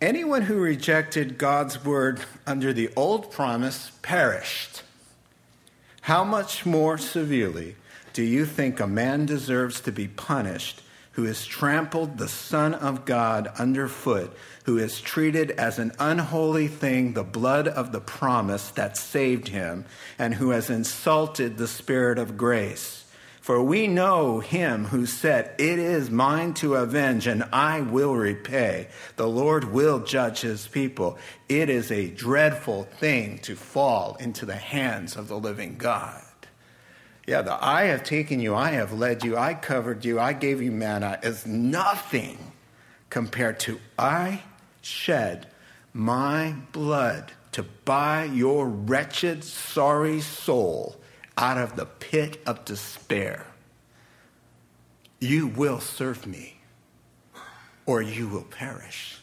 [0.01, 4.81] Anyone who rejected God's word under the old promise perished.
[6.01, 7.75] How much more severely
[8.11, 10.81] do you think a man deserves to be punished
[11.11, 17.13] who has trampled the Son of God underfoot, who has treated as an unholy thing
[17.13, 19.85] the blood of the promise that saved him,
[20.17, 23.00] and who has insulted the Spirit of grace?
[23.41, 28.89] For we know him who said, It is mine to avenge, and I will repay.
[29.15, 31.17] The Lord will judge his people.
[31.49, 36.21] It is a dreadful thing to fall into the hands of the living God.
[37.25, 40.61] Yeah, the I have taken you, I have led you, I covered you, I gave
[40.61, 42.37] you manna is nothing
[43.09, 44.43] compared to I
[44.81, 45.47] shed
[45.93, 51.00] my blood to buy your wretched, sorry soul
[51.37, 53.45] out of the pit of despair.
[55.19, 56.57] You will serve me,
[57.85, 59.19] or you will perish.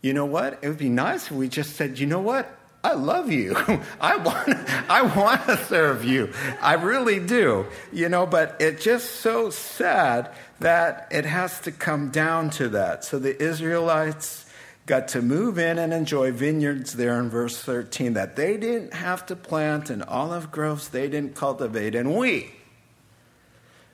[0.00, 0.58] You know what?
[0.62, 2.58] It would be nice if we just said, you know what?
[2.84, 3.54] I love you.
[4.00, 4.48] I want,
[4.90, 6.32] I want to serve you.
[6.60, 7.66] I really do.
[7.92, 13.04] You know, but it's just so sad that it has to come down to that.
[13.04, 14.41] So the Israelites
[14.86, 19.24] got to move in and enjoy vineyards there in verse 13 that they didn't have
[19.26, 21.94] to plant and olive groves they didn't cultivate.
[21.94, 22.52] And we,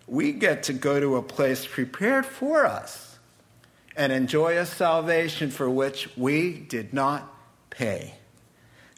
[0.07, 3.19] we get to go to a place prepared for us
[3.97, 7.35] and enjoy a salvation for which we did not
[7.69, 8.15] pay.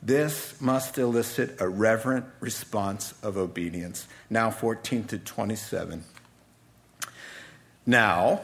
[0.03, 4.07] This must elicit a reverent response of obedience.
[4.31, 6.05] Now, 14 to 27.
[7.85, 8.41] Now,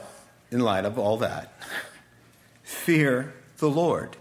[0.51, 1.53] in light of all that,
[2.67, 4.17] fear the Lord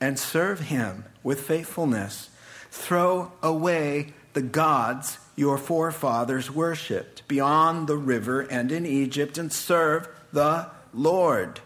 [0.00, 2.30] and serve him with faithfulness.
[2.70, 10.08] Throw away the gods your forefathers worshipped beyond the river and in Egypt and serve
[10.32, 11.60] the Lord.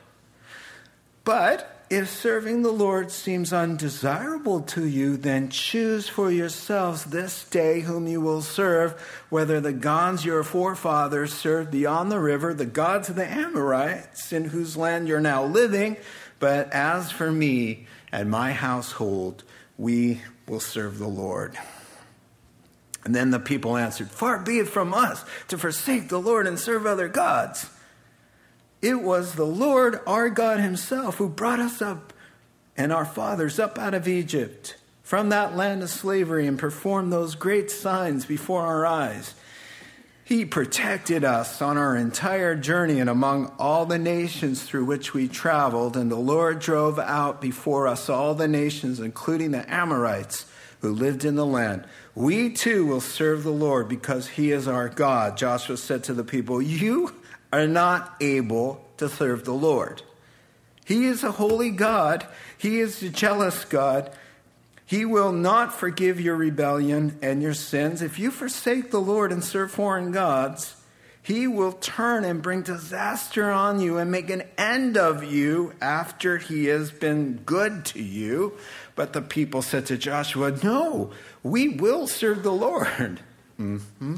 [1.23, 7.80] But if serving the Lord seems undesirable to you, then choose for yourselves this day
[7.80, 8.93] whom you will serve,
[9.28, 14.45] whether the gods your forefathers served beyond the river, the gods of the Amorites, in
[14.45, 15.97] whose land you're now living.
[16.38, 19.43] But as for me and my household,
[19.76, 21.59] we will serve the Lord.
[23.05, 26.57] And then the people answered, Far be it from us to forsake the Lord and
[26.57, 27.68] serve other gods.
[28.83, 32.12] It was the Lord our God Himself who brought us up
[32.76, 37.35] and our fathers up out of Egypt from that land of slavery and performed those
[37.35, 39.35] great signs before our eyes.
[40.24, 45.26] He protected us on our entire journey and among all the nations through which we
[45.26, 50.47] traveled, and the Lord drove out before us all the nations, including the Amorites
[50.81, 51.85] who lived in the land.
[52.14, 55.37] We too will serve the Lord because He is our God.
[55.37, 57.12] Joshua said to the people, You
[57.53, 60.03] are not able to serve the Lord.
[60.84, 62.26] He is a holy God,
[62.59, 64.11] He is a jealous God.
[64.84, 68.03] He will not forgive your rebellion and your sins.
[68.03, 70.74] If you forsake the Lord and serve foreign gods,
[71.22, 76.38] he will turn and bring disaster on you and make an end of you after
[76.38, 78.57] he has been good to you.
[78.96, 83.20] But the people said to Joshua, No, we will serve the Lord.
[83.61, 84.16] Mm-hmm.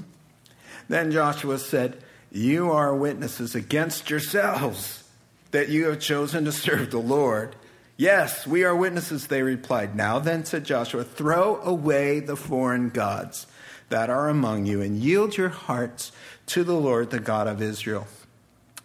[0.88, 2.00] Then Joshua said,
[2.32, 5.04] you are witnesses against yourselves
[5.50, 7.54] that you have chosen to serve the Lord.
[7.96, 9.94] Yes, we are witnesses, they replied.
[9.94, 13.46] Now then, said Joshua, throw away the foreign gods
[13.90, 16.10] that are among you and yield your hearts
[16.46, 18.06] to the Lord, the God of Israel.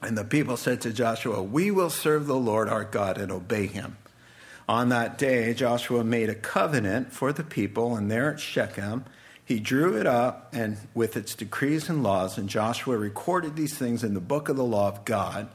[0.02, 3.68] And the people said to Joshua, We will serve the Lord our God and obey
[3.68, 3.98] him.
[4.70, 9.06] On that day, Joshua made a covenant for the people, and there at Shechem,
[9.48, 14.04] he drew it up and with its decrees and laws, and Joshua recorded these things
[14.04, 15.48] in the book of the law of God.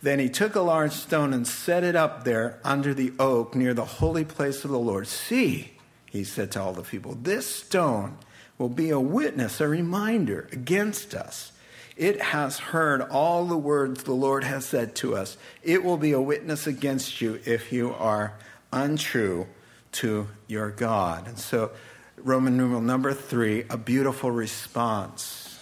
[0.00, 3.74] Then he took a large stone and set it up there under the oak near
[3.74, 5.08] the holy place of the Lord.
[5.08, 5.72] See,
[6.08, 8.16] he said to all the people, this stone
[8.58, 11.50] will be a witness, a reminder against us.
[11.96, 15.36] It has heard all the words the Lord has said to us.
[15.64, 18.34] It will be a witness against you if you are
[18.72, 19.48] untrue
[19.92, 21.26] to your God.
[21.26, 21.72] And so
[22.18, 25.58] Roman numeral number three, a beautiful response.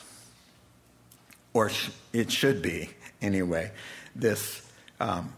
[1.53, 2.91] Or sh- it should be,
[3.21, 3.73] anyway,
[4.15, 4.69] this
[5.01, 5.33] um,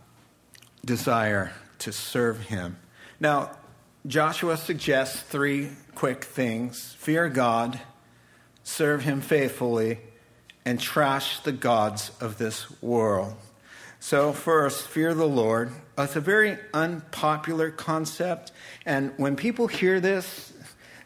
[0.84, 2.76] desire to serve him.
[3.20, 3.50] Now,
[4.06, 7.80] Joshua suggests three quick things fear God,
[8.62, 9.98] serve him faithfully,
[10.64, 13.34] and trash the gods of this world.
[13.98, 15.72] So, first, fear the Lord.
[15.98, 18.52] It's a very unpopular concept.
[18.84, 20.52] And when people hear this,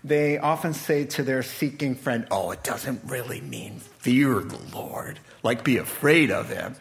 [0.03, 5.21] they often say to their seeking friend, Oh, it doesn't really mean fear the Lord,
[5.43, 6.77] like be afraid of him.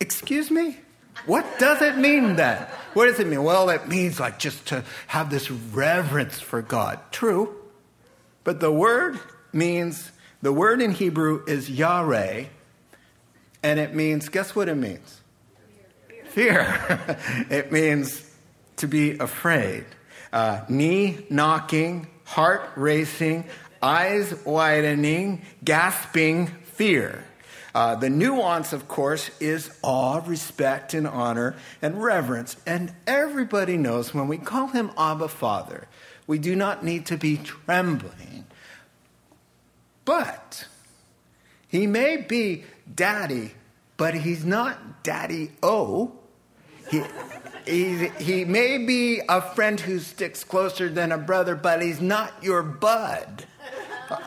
[0.00, 0.78] Excuse me?
[1.26, 2.66] What does it mean then?
[2.92, 3.42] What does it mean?
[3.42, 6.98] Well, it means like just to have this reverence for God.
[7.12, 7.54] True.
[8.42, 9.18] But the word
[9.52, 10.10] means,
[10.42, 12.48] the word in Hebrew is yare,
[13.62, 15.20] and it means, guess what it means?
[16.08, 16.24] Fear.
[16.26, 17.46] Fear.
[17.50, 18.30] it means
[18.76, 19.86] to be afraid
[20.34, 23.44] uh, knee knocking, heart racing,
[23.80, 27.24] eyes widening, gasping fear.
[27.72, 32.56] Uh, the nuance, of course, is awe, respect, and honor and reverence.
[32.66, 35.86] And everybody knows when we call him Abba Father,
[36.26, 38.44] we do not need to be trembling.
[40.04, 40.66] But
[41.68, 43.52] he may be daddy,
[43.96, 46.12] but he's not daddy O.
[47.66, 52.32] he, he may be a friend who sticks closer than a brother, but he's not
[52.42, 53.44] your bud.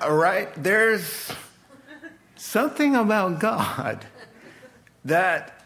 [0.02, 0.50] All right?
[0.62, 1.32] There's
[2.36, 4.06] something about God
[5.06, 5.66] that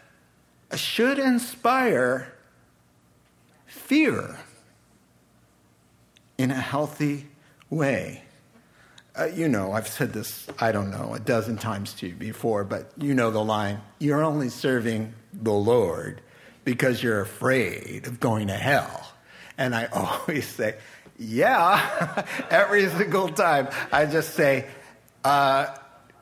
[0.74, 2.32] should inspire
[3.66, 4.38] fear
[6.38, 7.26] in a healthy
[7.70, 8.22] way.
[9.14, 12.64] Uh, you know, I've said this, I don't know, a dozen times to you before,
[12.64, 16.22] but you know the line you're only serving the Lord
[16.64, 19.12] because you're afraid of going to hell.
[19.58, 20.76] And I always say,
[21.18, 23.68] yeah, every single time.
[23.90, 24.66] I just say,
[25.24, 25.76] uh,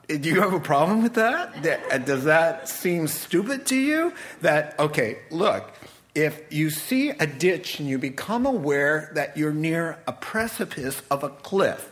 [0.08, 1.64] do you have a problem with that?
[1.90, 4.12] Uh, does that seem stupid to you?
[4.40, 5.72] That, okay, look,
[6.14, 11.22] if you see a ditch and you become aware that you're near a precipice of
[11.22, 11.90] a cliff,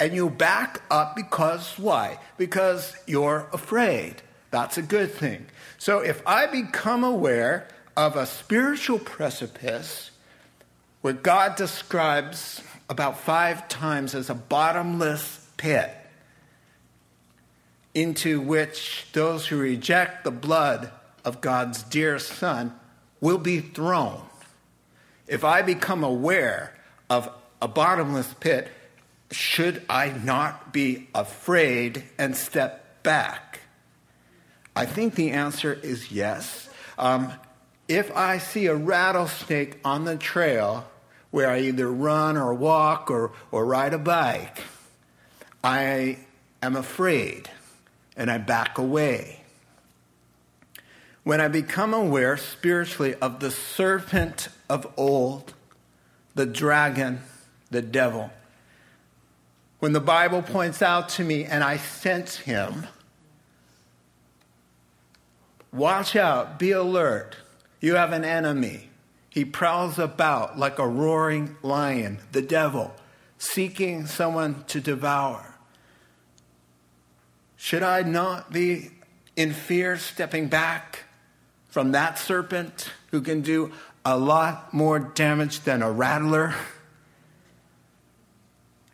[0.00, 2.18] and you back up because why?
[2.36, 4.22] Because you're afraid.
[4.50, 5.46] That's a good thing.
[5.76, 7.68] So if I become aware
[7.98, 10.12] of a spiritual precipice,
[11.00, 15.90] what God describes about five times as a bottomless pit,
[17.94, 20.92] into which those who reject the blood
[21.24, 22.72] of God's dear Son
[23.20, 24.22] will be thrown.
[25.26, 26.72] If I become aware
[27.10, 27.28] of
[27.60, 28.68] a bottomless pit,
[29.32, 33.58] should I not be afraid and step back?
[34.76, 36.68] I think the answer is yes.
[36.96, 37.32] Um,
[37.88, 40.86] if I see a rattlesnake on the trail
[41.30, 44.62] where I either run or walk or, or ride a bike,
[45.64, 46.18] I
[46.62, 47.50] am afraid
[48.16, 49.40] and I back away.
[51.24, 55.54] When I become aware spiritually of the serpent of old,
[56.34, 57.20] the dragon,
[57.70, 58.30] the devil,
[59.78, 62.86] when the Bible points out to me and I sense him,
[65.72, 67.36] watch out, be alert.
[67.80, 68.88] You have an enemy.
[69.30, 72.94] He prowls about like a roaring lion, the devil,
[73.38, 75.54] seeking someone to devour.
[77.56, 78.90] Should I not be
[79.36, 81.04] in fear stepping back
[81.68, 83.72] from that serpent who can do
[84.04, 86.54] a lot more damage than a rattler?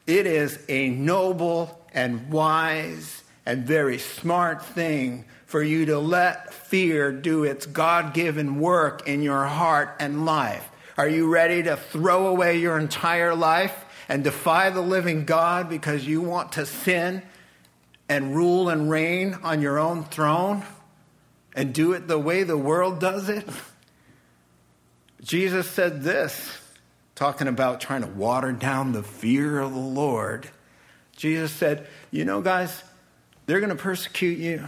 [0.06, 5.24] It is a noble and wise and very smart thing
[5.54, 10.68] for you to let fear do its God given work in your heart and life.
[10.96, 16.04] Are you ready to throw away your entire life and defy the living God because
[16.04, 17.22] you want to sin
[18.08, 20.64] and rule and reign on your own throne
[21.54, 23.48] and do it the way the world does it?
[25.22, 26.50] Jesus said this,
[27.14, 30.48] talking about trying to water down the fear of the Lord.
[31.16, 32.82] Jesus said, You know, guys,
[33.46, 34.64] they're going to persecute you,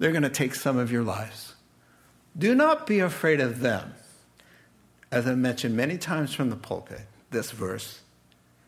[0.00, 1.54] they're going to take some of your lives.
[2.36, 3.94] Do not be afraid of them.
[5.12, 8.00] As I mentioned many times from the pulpit, this verse.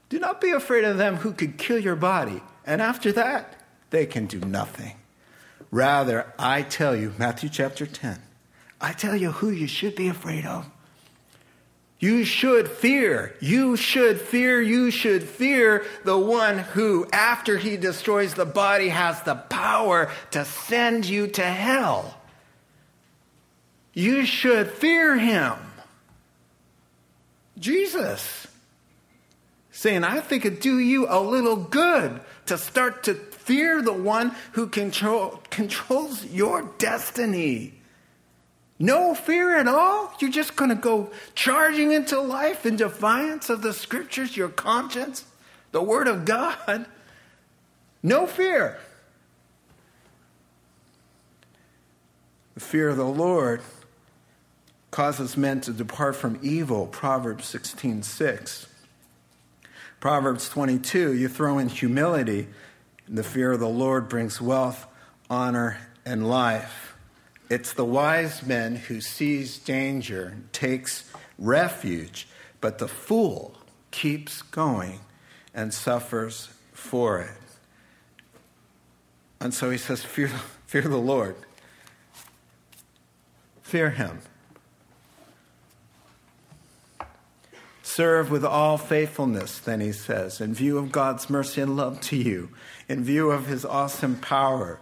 [0.09, 3.57] Do not be afraid of them who could kill your body and after that,
[3.91, 4.97] they can do nothing.
[5.71, 8.21] Rather, I tell you, Matthew chapter 10,
[8.81, 10.71] I tell you who you should be afraid of.
[12.03, 13.33] You should fear.
[13.39, 14.61] You should fear.
[14.61, 20.45] You should fear the one who, after he destroys the body, has the power to
[20.45, 22.19] send you to hell.
[23.95, 25.55] You should fear him.
[27.57, 28.49] Jesus
[29.71, 34.35] saying, I think it'd do you a little good to start to fear the one
[34.55, 37.75] who control, controls your destiny.
[38.83, 40.13] No fear at all?
[40.19, 45.25] You're just going to go charging into life in defiance of the scriptures, your conscience,
[45.71, 46.87] the word of God?
[48.03, 48.81] No fear.
[52.55, 53.61] The fear of the Lord
[54.91, 58.67] causes men to depart from evil, Proverbs 16 6.
[60.01, 62.49] Proverbs 22, you throw in humility.
[63.07, 64.89] and The fear of the Lord brings wealth,
[65.31, 66.82] honor, and life.
[67.53, 71.05] It's the wise man who sees danger and takes
[71.39, 72.27] refuge,
[72.63, 73.59] but the fool
[73.91, 75.01] keeps going
[75.53, 77.37] and suffers for it.
[79.39, 80.29] And so he says, Fear,
[80.67, 81.37] fear the Lord.
[83.61, 84.21] Fear him.
[87.83, 92.17] Serve with all faithfulness, then he says, in view of God's mercy and love to
[92.17, 92.49] you,
[92.89, 94.81] in view of his awesome power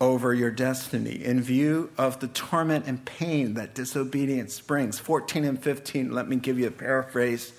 [0.00, 4.98] over your destiny, in view of the torment and pain that disobedience brings.
[4.98, 7.52] 14 and 15, let me give you a paraphrase.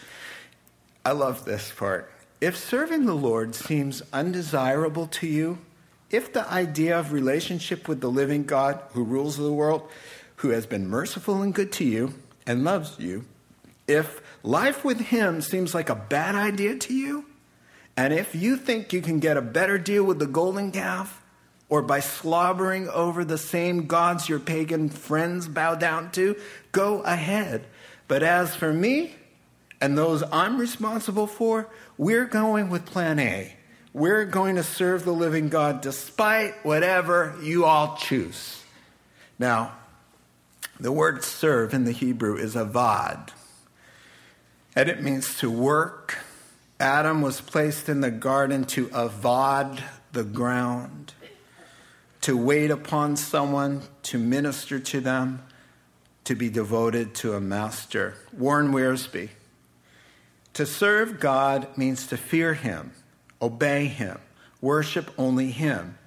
[1.06, 2.12] I love this part.
[2.40, 5.58] If serving the Lord seems undesirable to you,
[6.10, 9.90] if the idea of relationship with the living God who rules the world,
[10.38, 12.14] who has been merciful and good to you
[12.48, 13.26] and loves you,
[13.88, 17.26] if life with Him seems like a bad idea to you,
[17.98, 21.19] and if you think you can get a better deal with the golden calf,
[21.70, 26.36] or by slobbering over the same gods your pagan friends bow down to,
[26.72, 27.66] go ahead.
[28.08, 29.16] But as for me
[29.80, 33.56] and those I'm responsible for, we're going with plan A.
[33.94, 38.64] We're going to serve the living God despite whatever you all choose.
[39.38, 39.74] Now,
[40.80, 43.30] the word serve in the Hebrew is avad,
[44.76, 46.20] and it means to work.
[46.80, 49.82] Adam was placed in the garden to avad
[50.14, 51.14] the ground,
[52.22, 55.44] to wait upon someone, to minister to them,
[56.26, 58.16] to be devoted to a master.
[58.38, 59.30] Warren Wiersbe.
[60.54, 62.92] To serve God means to fear Him,
[63.42, 64.20] obey Him,
[64.62, 65.98] worship only Him.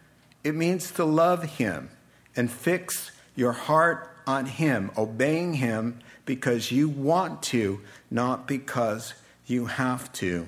[0.45, 1.91] It means to love Him
[2.37, 9.15] and fix your heart on Him, obeying Him because you want to, not because
[9.47, 10.47] you have to.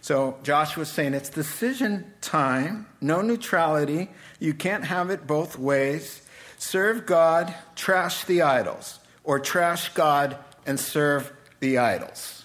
[0.00, 4.08] So Joshua's saying it's decision time, no neutrality.
[4.38, 6.22] You can't have it both ways.
[6.58, 12.44] Serve God, trash the idols, or trash God and serve the idols.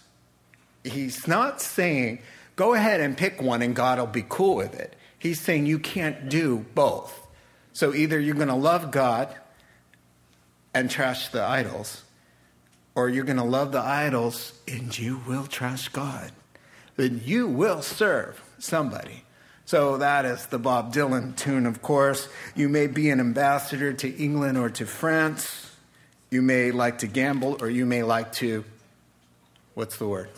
[0.83, 2.19] He's not saying
[2.55, 4.95] go ahead and pick one and God will be cool with it.
[5.17, 7.25] He's saying you can't do both.
[7.73, 9.35] So either you're going to love God
[10.73, 12.03] and trash the idols,
[12.95, 16.31] or you're going to love the idols and you will trash God.
[16.95, 19.23] Then you will serve somebody.
[19.65, 22.29] So that is the Bob Dylan tune, of course.
[22.55, 25.71] You may be an ambassador to England or to France.
[26.29, 28.63] You may like to gamble, or you may like to,
[29.73, 30.29] what's the word?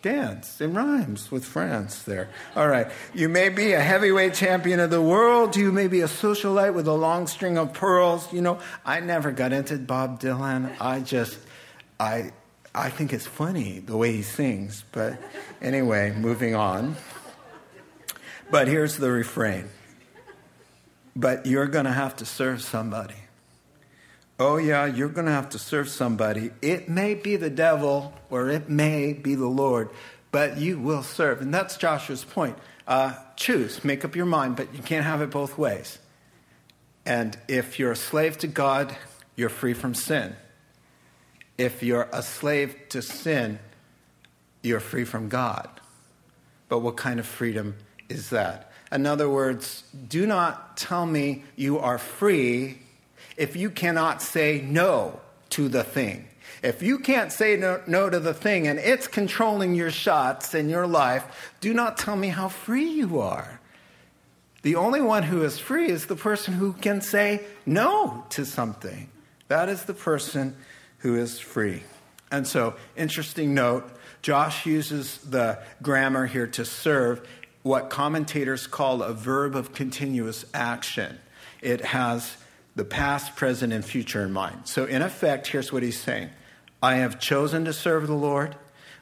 [0.00, 0.60] Dance.
[0.60, 2.28] It rhymes with France there.
[2.56, 2.90] All right.
[3.14, 5.56] You may be a heavyweight champion of the world.
[5.56, 8.30] You may be a socialite with a long string of pearls.
[8.32, 10.74] You know, I never got into Bob Dylan.
[10.78, 11.38] I just,
[11.98, 12.32] I,
[12.74, 14.84] I think it's funny the way he sings.
[14.90, 15.18] But
[15.62, 16.96] anyway, moving on.
[18.50, 19.68] But here's the refrain.
[21.14, 23.14] But you're going to have to serve somebody.
[24.40, 26.50] Oh, yeah, you're going to have to serve somebody.
[26.60, 29.90] It may be the devil or it may be the Lord,
[30.32, 31.40] but you will serve.
[31.40, 32.58] And that's Joshua's point.
[32.86, 35.98] Uh, choose, make up your mind, but you can't have it both ways.
[37.06, 38.96] And if you're a slave to God,
[39.36, 40.34] you're free from sin.
[41.56, 43.58] If you're a slave to sin,
[44.62, 45.68] you're free from God.
[46.68, 47.76] But what kind of freedom
[48.08, 48.72] is that?
[48.90, 52.78] In other words, do not tell me you are free
[53.36, 56.26] if you cannot say no to the thing.
[56.62, 60.68] If you can't say no, no, to the thing and it's controlling your shots in
[60.68, 63.60] your life, do not tell me how free you are.
[64.62, 69.10] The only one who is free is the person who can say no to something.
[69.48, 70.56] That is the person
[71.04, 71.82] who is free.
[72.32, 73.88] And so, interesting note
[74.22, 77.28] Josh uses the grammar here to serve
[77.62, 81.18] what commentators call a verb of continuous action.
[81.60, 82.38] It has
[82.74, 84.62] the past, present, and future in mind.
[84.64, 86.30] So, in effect, here's what he's saying
[86.82, 88.56] I have chosen to serve the Lord.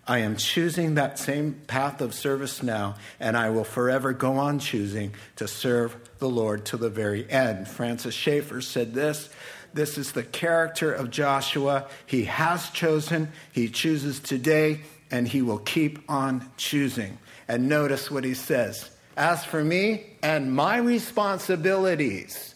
[0.04, 4.58] I am choosing that same path of service now, and I will forever go on
[4.58, 7.68] choosing to serve the Lord to the very end.
[7.68, 9.28] Francis Schaeffer said this
[9.74, 11.86] This is the character of Joshua.
[12.06, 17.18] He has chosen, he chooses today, and he will keep on choosing.
[17.48, 22.54] And notice what he says As for me and my responsibilities,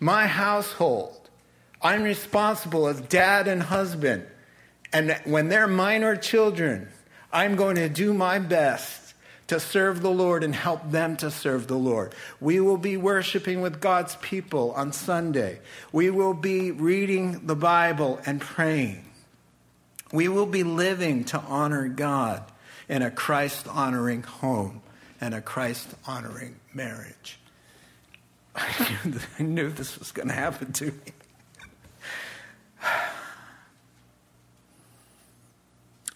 [0.00, 1.12] my household.
[1.82, 4.26] I'm responsible as dad and husband.
[4.92, 6.88] And when they're minor children,
[7.32, 9.05] I'm going to do my best
[9.48, 12.14] to serve the Lord and help them to serve the Lord.
[12.40, 15.60] We will be worshiping with God's people on Sunday.
[15.92, 19.04] We will be reading the Bible and praying.
[20.12, 22.42] We will be living to honor God
[22.88, 24.82] in a Christ honoring home
[25.20, 27.38] and a Christ honoring marriage.
[28.56, 30.92] I knew, this was going to happen to me.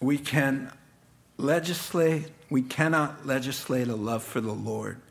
[0.03, 0.71] We can
[1.41, 5.01] legislate, we cannot legislate a love for the Lord.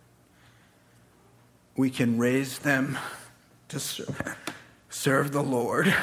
[1.77, 2.99] We can raise them
[3.69, 3.81] to
[4.89, 5.95] serve, the Lord.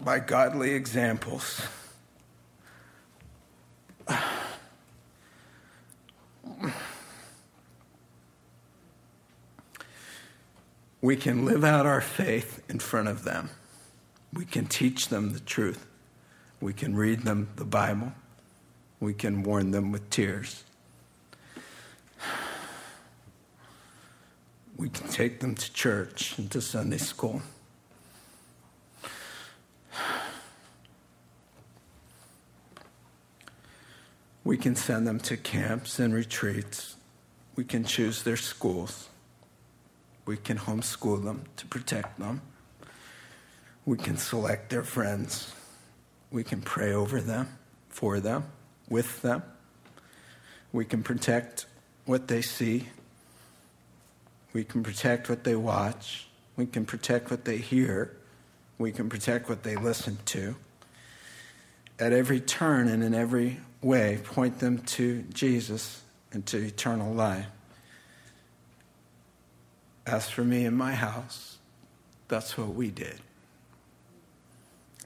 [0.00, 1.62] by godly examples.
[11.00, 13.50] We can live out our faith in front of them.
[14.36, 15.86] We can teach them the truth.
[16.60, 18.12] We can read them the Bible.
[19.00, 20.62] We can warn them with tears.
[24.76, 27.40] We can take them to church and to Sunday school.
[34.44, 36.96] We can send them to camps and retreats.
[37.56, 39.08] We can choose their schools.
[40.26, 42.42] We can homeschool them to protect them.
[43.86, 45.52] We can select their friends.
[46.32, 47.56] We can pray over them,
[47.88, 48.44] for them,
[48.88, 49.44] with them.
[50.72, 51.66] We can protect
[52.04, 52.88] what they see.
[54.52, 56.26] We can protect what they watch.
[56.56, 58.16] We can protect what they hear.
[58.76, 60.56] We can protect what they listen to.
[61.98, 67.46] At every turn and in every way, point them to Jesus and to eternal life.
[70.04, 71.58] As for me and my house,
[72.28, 73.20] that's what we did.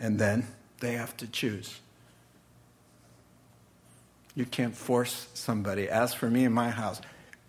[0.00, 0.46] And then
[0.80, 1.78] they have to choose.
[4.34, 5.88] You can't force somebody.
[5.88, 7.00] As for me and my house,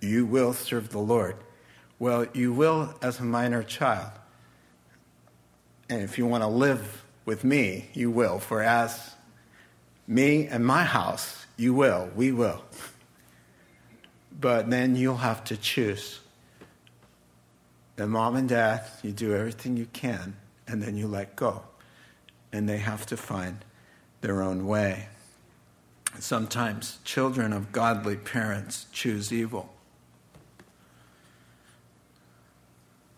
[0.02, 1.38] you will serve the Lord.
[2.00, 4.12] Well, you will as a minor child.
[5.90, 8.40] And if you want to live with me, you will.
[8.40, 9.12] For as
[10.08, 12.10] me and my house, you will.
[12.16, 12.62] We will.
[14.40, 16.20] But then you'll have to choose.
[17.98, 20.36] And mom and dad, you do everything you can,
[20.68, 21.62] and then you let go.
[22.54, 23.64] And they have to find
[24.22, 25.08] their own way.
[26.20, 29.74] Sometimes children of godly parents choose evil.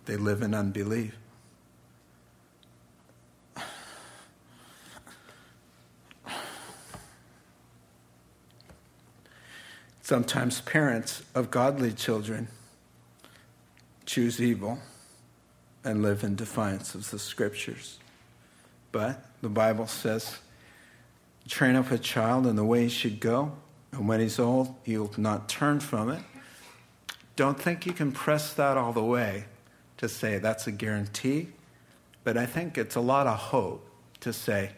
[0.05, 1.15] They live in unbelief.
[10.01, 12.49] Sometimes parents of godly children
[14.05, 14.79] choose evil
[15.83, 17.99] and live in defiance of the scriptures.
[18.93, 20.37] But the Bible says,
[21.49, 23.51] train up a child in the way he should go,
[23.91, 26.21] and when he's old, he'll not turn from it.
[27.35, 29.45] Don't think you can press that all the way
[29.97, 31.49] to say that's a guarantee,
[32.23, 33.89] but I think it's a lot of hope
[34.21, 34.71] to say,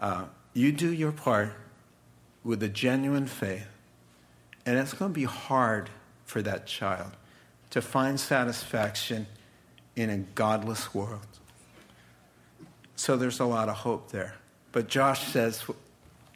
[0.00, 0.24] uh,
[0.54, 1.52] you do your part
[2.42, 3.66] with a genuine faith,
[4.64, 5.90] and it's going to be hard
[6.24, 7.12] for that child
[7.70, 9.26] to find satisfaction
[9.96, 11.26] in a godless world.
[12.96, 14.34] So there's a lot of hope there.
[14.72, 15.64] But Josh says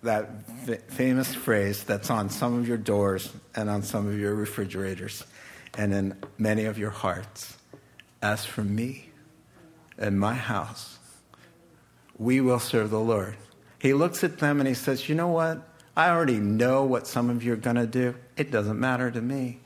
[0.02, 0.28] that
[0.90, 5.24] famous phrase that's on some of your doors and on some of your refrigerators
[5.76, 7.56] and in many of your hearts.
[8.20, 9.10] As for me
[9.96, 10.98] and my house,
[12.16, 13.36] we will serve the Lord.
[13.78, 15.62] He looks at them and he says, You know what?
[15.96, 18.14] I already know what some of you are going to do.
[18.36, 19.60] It doesn't matter to me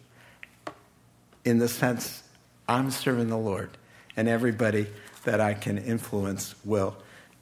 [1.44, 2.22] in the sense
[2.68, 3.70] I'm serving the Lord,
[4.16, 4.86] and everybody
[5.24, 6.96] that I can influence will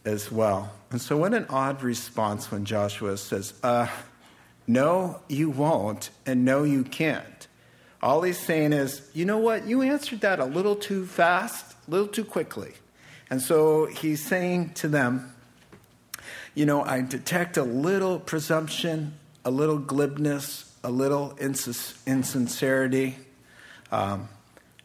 [0.05, 0.73] as well.
[0.91, 3.89] And so, what an odd response when Joshua says, uh,
[4.67, 7.47] No, you won't, and no, you can't.
[8.03, 9.67] All he's saying is, You know what?
[9.67, 12.73] You answered that a little too fast, a little too quickly.
[13.29, 15.35] And so he's saying to them,
[16.55, 19.15] You know, I detect a little presumption,
[19.45, 23.17] a little glibness, a little insincerity.
[23.93, 24.29] Um,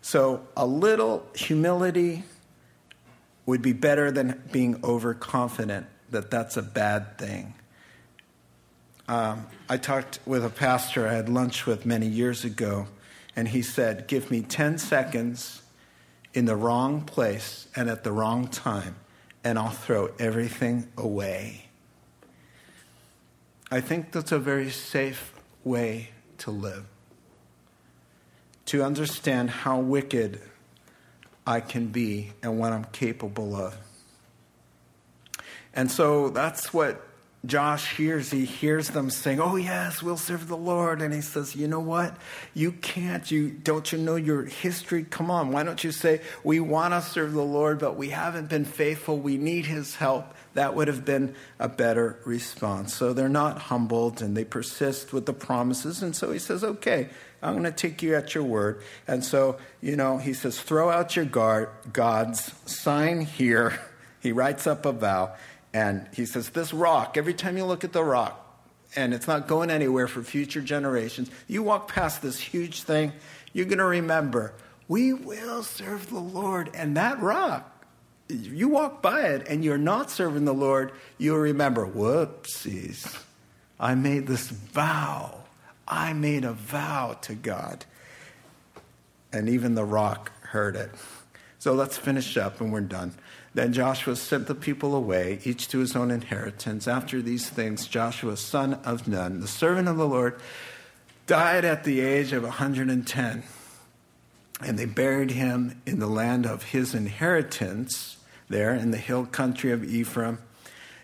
[0.02, 2.24] so a little humility
[3.46, 7.54] would be better than being overconfident that that's a bad thing.
[9.08, 12.88] Um, I talked with a pastor I had lunch with many years ago,
[13.36, 15.62] and he said, Give me 10 seconds
[16.34, 18.96] in the wrong place and at the wrong time,
[19.43, 21.66] and I'll throw everything away.
[23.70, 25.34] I think that's a very safe
[25.64, 26.86] way to live
[28.66, 30.41] to understand how wicked
[31.46, 33.78] I can be and what I'm capable of.
[35.74, 37.06] And so that's what
[37.46, 38.32] Josh hears.
[38.32, 41.02] He hears them saying, Oh, yes, we'll serve the Lord.
[41.02, 42.16] And he says, You know what?
[42.54, 43.30] You can't.
[43.30, 45.04] You Don't you know your history?
[45.04, 45.52] Come on.
[45.52, 49.18] Why don't you say, We want to serve the Lord, but we haven't been faithful.
[49.18, 50.34] We need his help.
[50.54, 52.96] That would have been a better response.
[52.96, 56.02] So they're not humbled and they persist with the promises.
[56.02, 57.10] And so he says, Okay,
[57.46, 58.82] I'm going to take you at your word.
[59.08, 63.80] And so, you know, he says, throw out your guard, gods, sign here.
[64.22, 65.36] He writes up a vow.
[65.72, 68.41] And he says, this rock, every time you look at the rock,
[68.96, 73.14] and it's not going anywhere for future generations, you walk past this huge thing,
[73.54, 74.56] you're going to remember,
[74.88, 76.72] we will serve the Lord.
[76.74, 77.76] And that rock
[78.28, 83.22] you walk by it and you're not serving the Lord, you'll remember, whoopsies,
[83.80, 85.45] I made this vow.
[85.88, 87.86] I made a vow to God.
[89.32, 90.92] And even the rock heard it.
[91.60, 93.16] So let's finish up and we're done.
[93.54, 96.88] Then Joshua sent the people away, each to his own inheritance.
[96.88, 100.40] After these things, Joshua, son of Nun, the servant of the Lord,
[101.26, 103.44] died at the age of 110.
[104.62, 108.18] And they buried him in the land of his inheritance,
[108.48, 110.40] there in the hill country of Ephraim.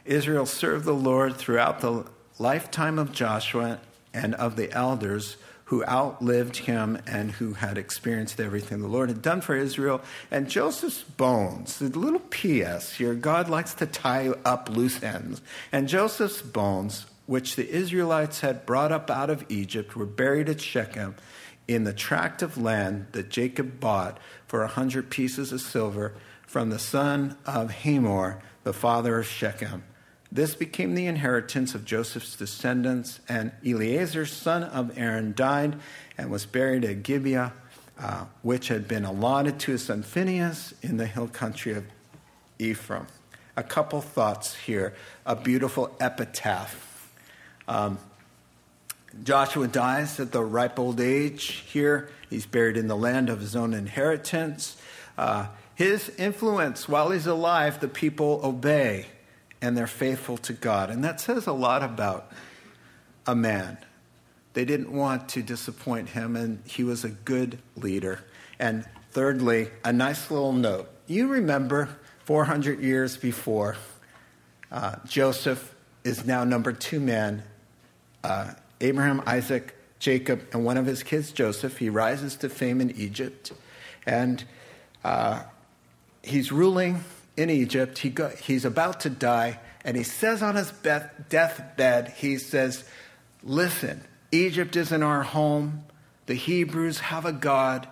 [0.05, 2.05] Israel served the Lord throughout the
[2.37, 3.79] lifetime of Joshua
[4.13, 5.37] and of the elders
[5.71, 10.01] who outlived him and who had experienced everything the Lord had done for Israel.
[10.29, 15.41] And Joseph's bones, the little PS here, God likes to tie up loose ends.
[15.71, 20.59] And Joseph's bones, which the Israelites had brought up out of Egypt, were buried at
[20.59, 21.15] Shechem
[21.69, 26.13] in the tract of land that Jacob bought for a hundred pieces of silver
[26.45, 29.83] from the son of Hamor, the father of Shechem.
[30.31, 35.77] This became the inheritance of Joseph's descendants, and Eleazar, son of Aaron, died
[36.17, 37.51] and was buried at Gibeah,
[37.99, 41.83] uh, which had been allotted to his son Phinehas in the hill country of
[42.59, 43.07] Ephraim.
[43.57, 44.93] A couple thoughts here.
[45.25, 47.11] A beautiful epitaph.
[47.67, 47.97] Um,
[49.23, 52.09] Joshua dies at the ripe old age here.
[52.29, 54.77] He's buried in the land of his own inheritance.
[55.17, 59.07] Uh, his influence while he's alive, the people obey
[59.61, 60.89] and they're faithful to God.
[60.89, 62.31] And that says a lot about
[63.27, 63.77] a man.
[64.53, 68.23] They didn't want to disappoint him, and he was a good leader.
[68.59, 70.89] And thirdly, a nice little note.
[71.07, 71.89] You remember
[72.25, 73.77] 400 years before,
[74.71, 77.43] uh, Joseph is now number two man.
[78.23, 82.91] Uh, Abraham, Isaac, Jacob, and one of his kids, Joseph, he rises to fame in
[82.91, 83.51] Egypt.
[84.05, 84.43] And
[85.03, 85.43] uh,
[86.23, 87.03] he's ruling
[87.37, 87.99] in Egypt.
[87.99, 92.83] He go, he's about to die, and he says on his deathbed, he says,
[93.43, 95.83] Listen, Egypt isn't our home.
[96.27, 97.87] The Hebrews have a God.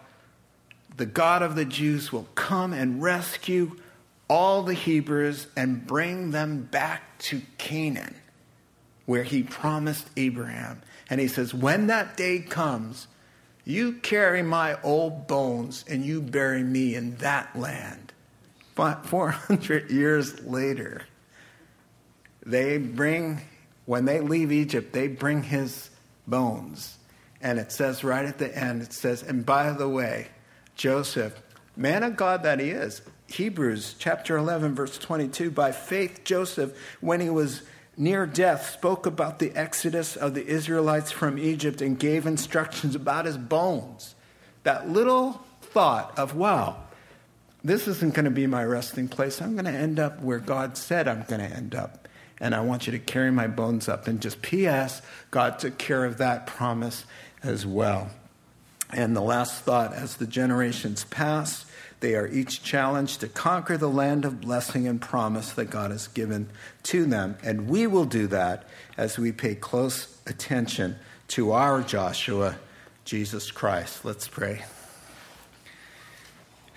[0.95, 3.75] The God of the Jews will come and rescue
[4.27, 8.15] all the Hebrews and bring them back to Canaan,
[9.05, 10.81] where he promised Abraham.
[11.09, 13.07] And he says, When that day comes,
[13.65, 18.13] you carry my old bones and you bury me in that land.
[19.05, 21.03] 400 years later,
[22.45, 23.41] they bring,
[23.85, 25.89] when they leave Egypt, they bring his
[26.27, 26.97] bones.
[27.41, 30.27] And it says right at the end, it says, and by the way,
[30.75, 31.41] Joseph,
[31.75, 37.19] man of God that he is, Hebrews chapter 11, verse 22, by faith, Joseph, when
[37.19, 37.61] he was
[37.95, 43.25] near death, spoke about the exodus of the Israelites from Egypt and gave instructions about
[43.25, 44.15] his bones.
[44.63, 46.77] That little thought of, wow,
[47.63, 49.41] this isn't going to be my resting place.
[49.41, 52.07] I'm going to end up where God said I'm going to end up.
[52.39, 54.07] And I want you to carry my bones up.
[54.07, 57.05] And just P.S., God took care of that promise
[57.43, 58.09] as well.
[58.91, 61.65] And the last thought as the generations pass,
[61.99, 66.07] they are each challenged to conquer the land of blessing and promise that God has
[66.07, 66.49] given
[66.83, 67.37] to them.
[67.43, 70.95] And we will do that as we pay close attention
[71.29, 72.55] to our Joshua,
[73.03, 74.05] Jesus Christ.
[74.05, 74.63] Let's pray.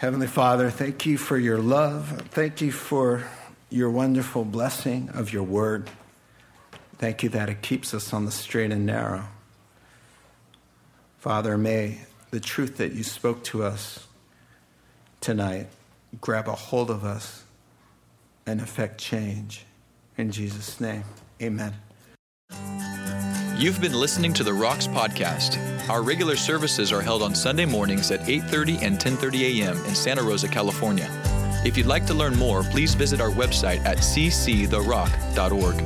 [0.02, 2.22] Heavenly Father, thank you for your love.
[2.32, 3.22] Thank you for
[3.70, 5.88] your wonderful blessing of your word.
[6.98, 9.28] Thank you that it keeps us on the straight and narrow.
[11.18, 11.98] Father, may
[12.32, 14.08] the truth that you spoke to us
[15.20, 15.68] tonight
[16.20, 17.44] grab a hold of us
[18.44, 19.66] and effect change.
[20.18, 21.04] In Jesus' name,
[21.40, 21.74] amen.
[23.62, 25.56] You've been listening to the Rocks podcast.
[25.88, 29.76] Our regular services are held on Sunday mornings at 8:30 and 10:30 a.m.
[29.84, 31.08] in Santa Rosa, California.
[31.64, 35.76] If you'd like to learn more, please visit our website at cctherock.org.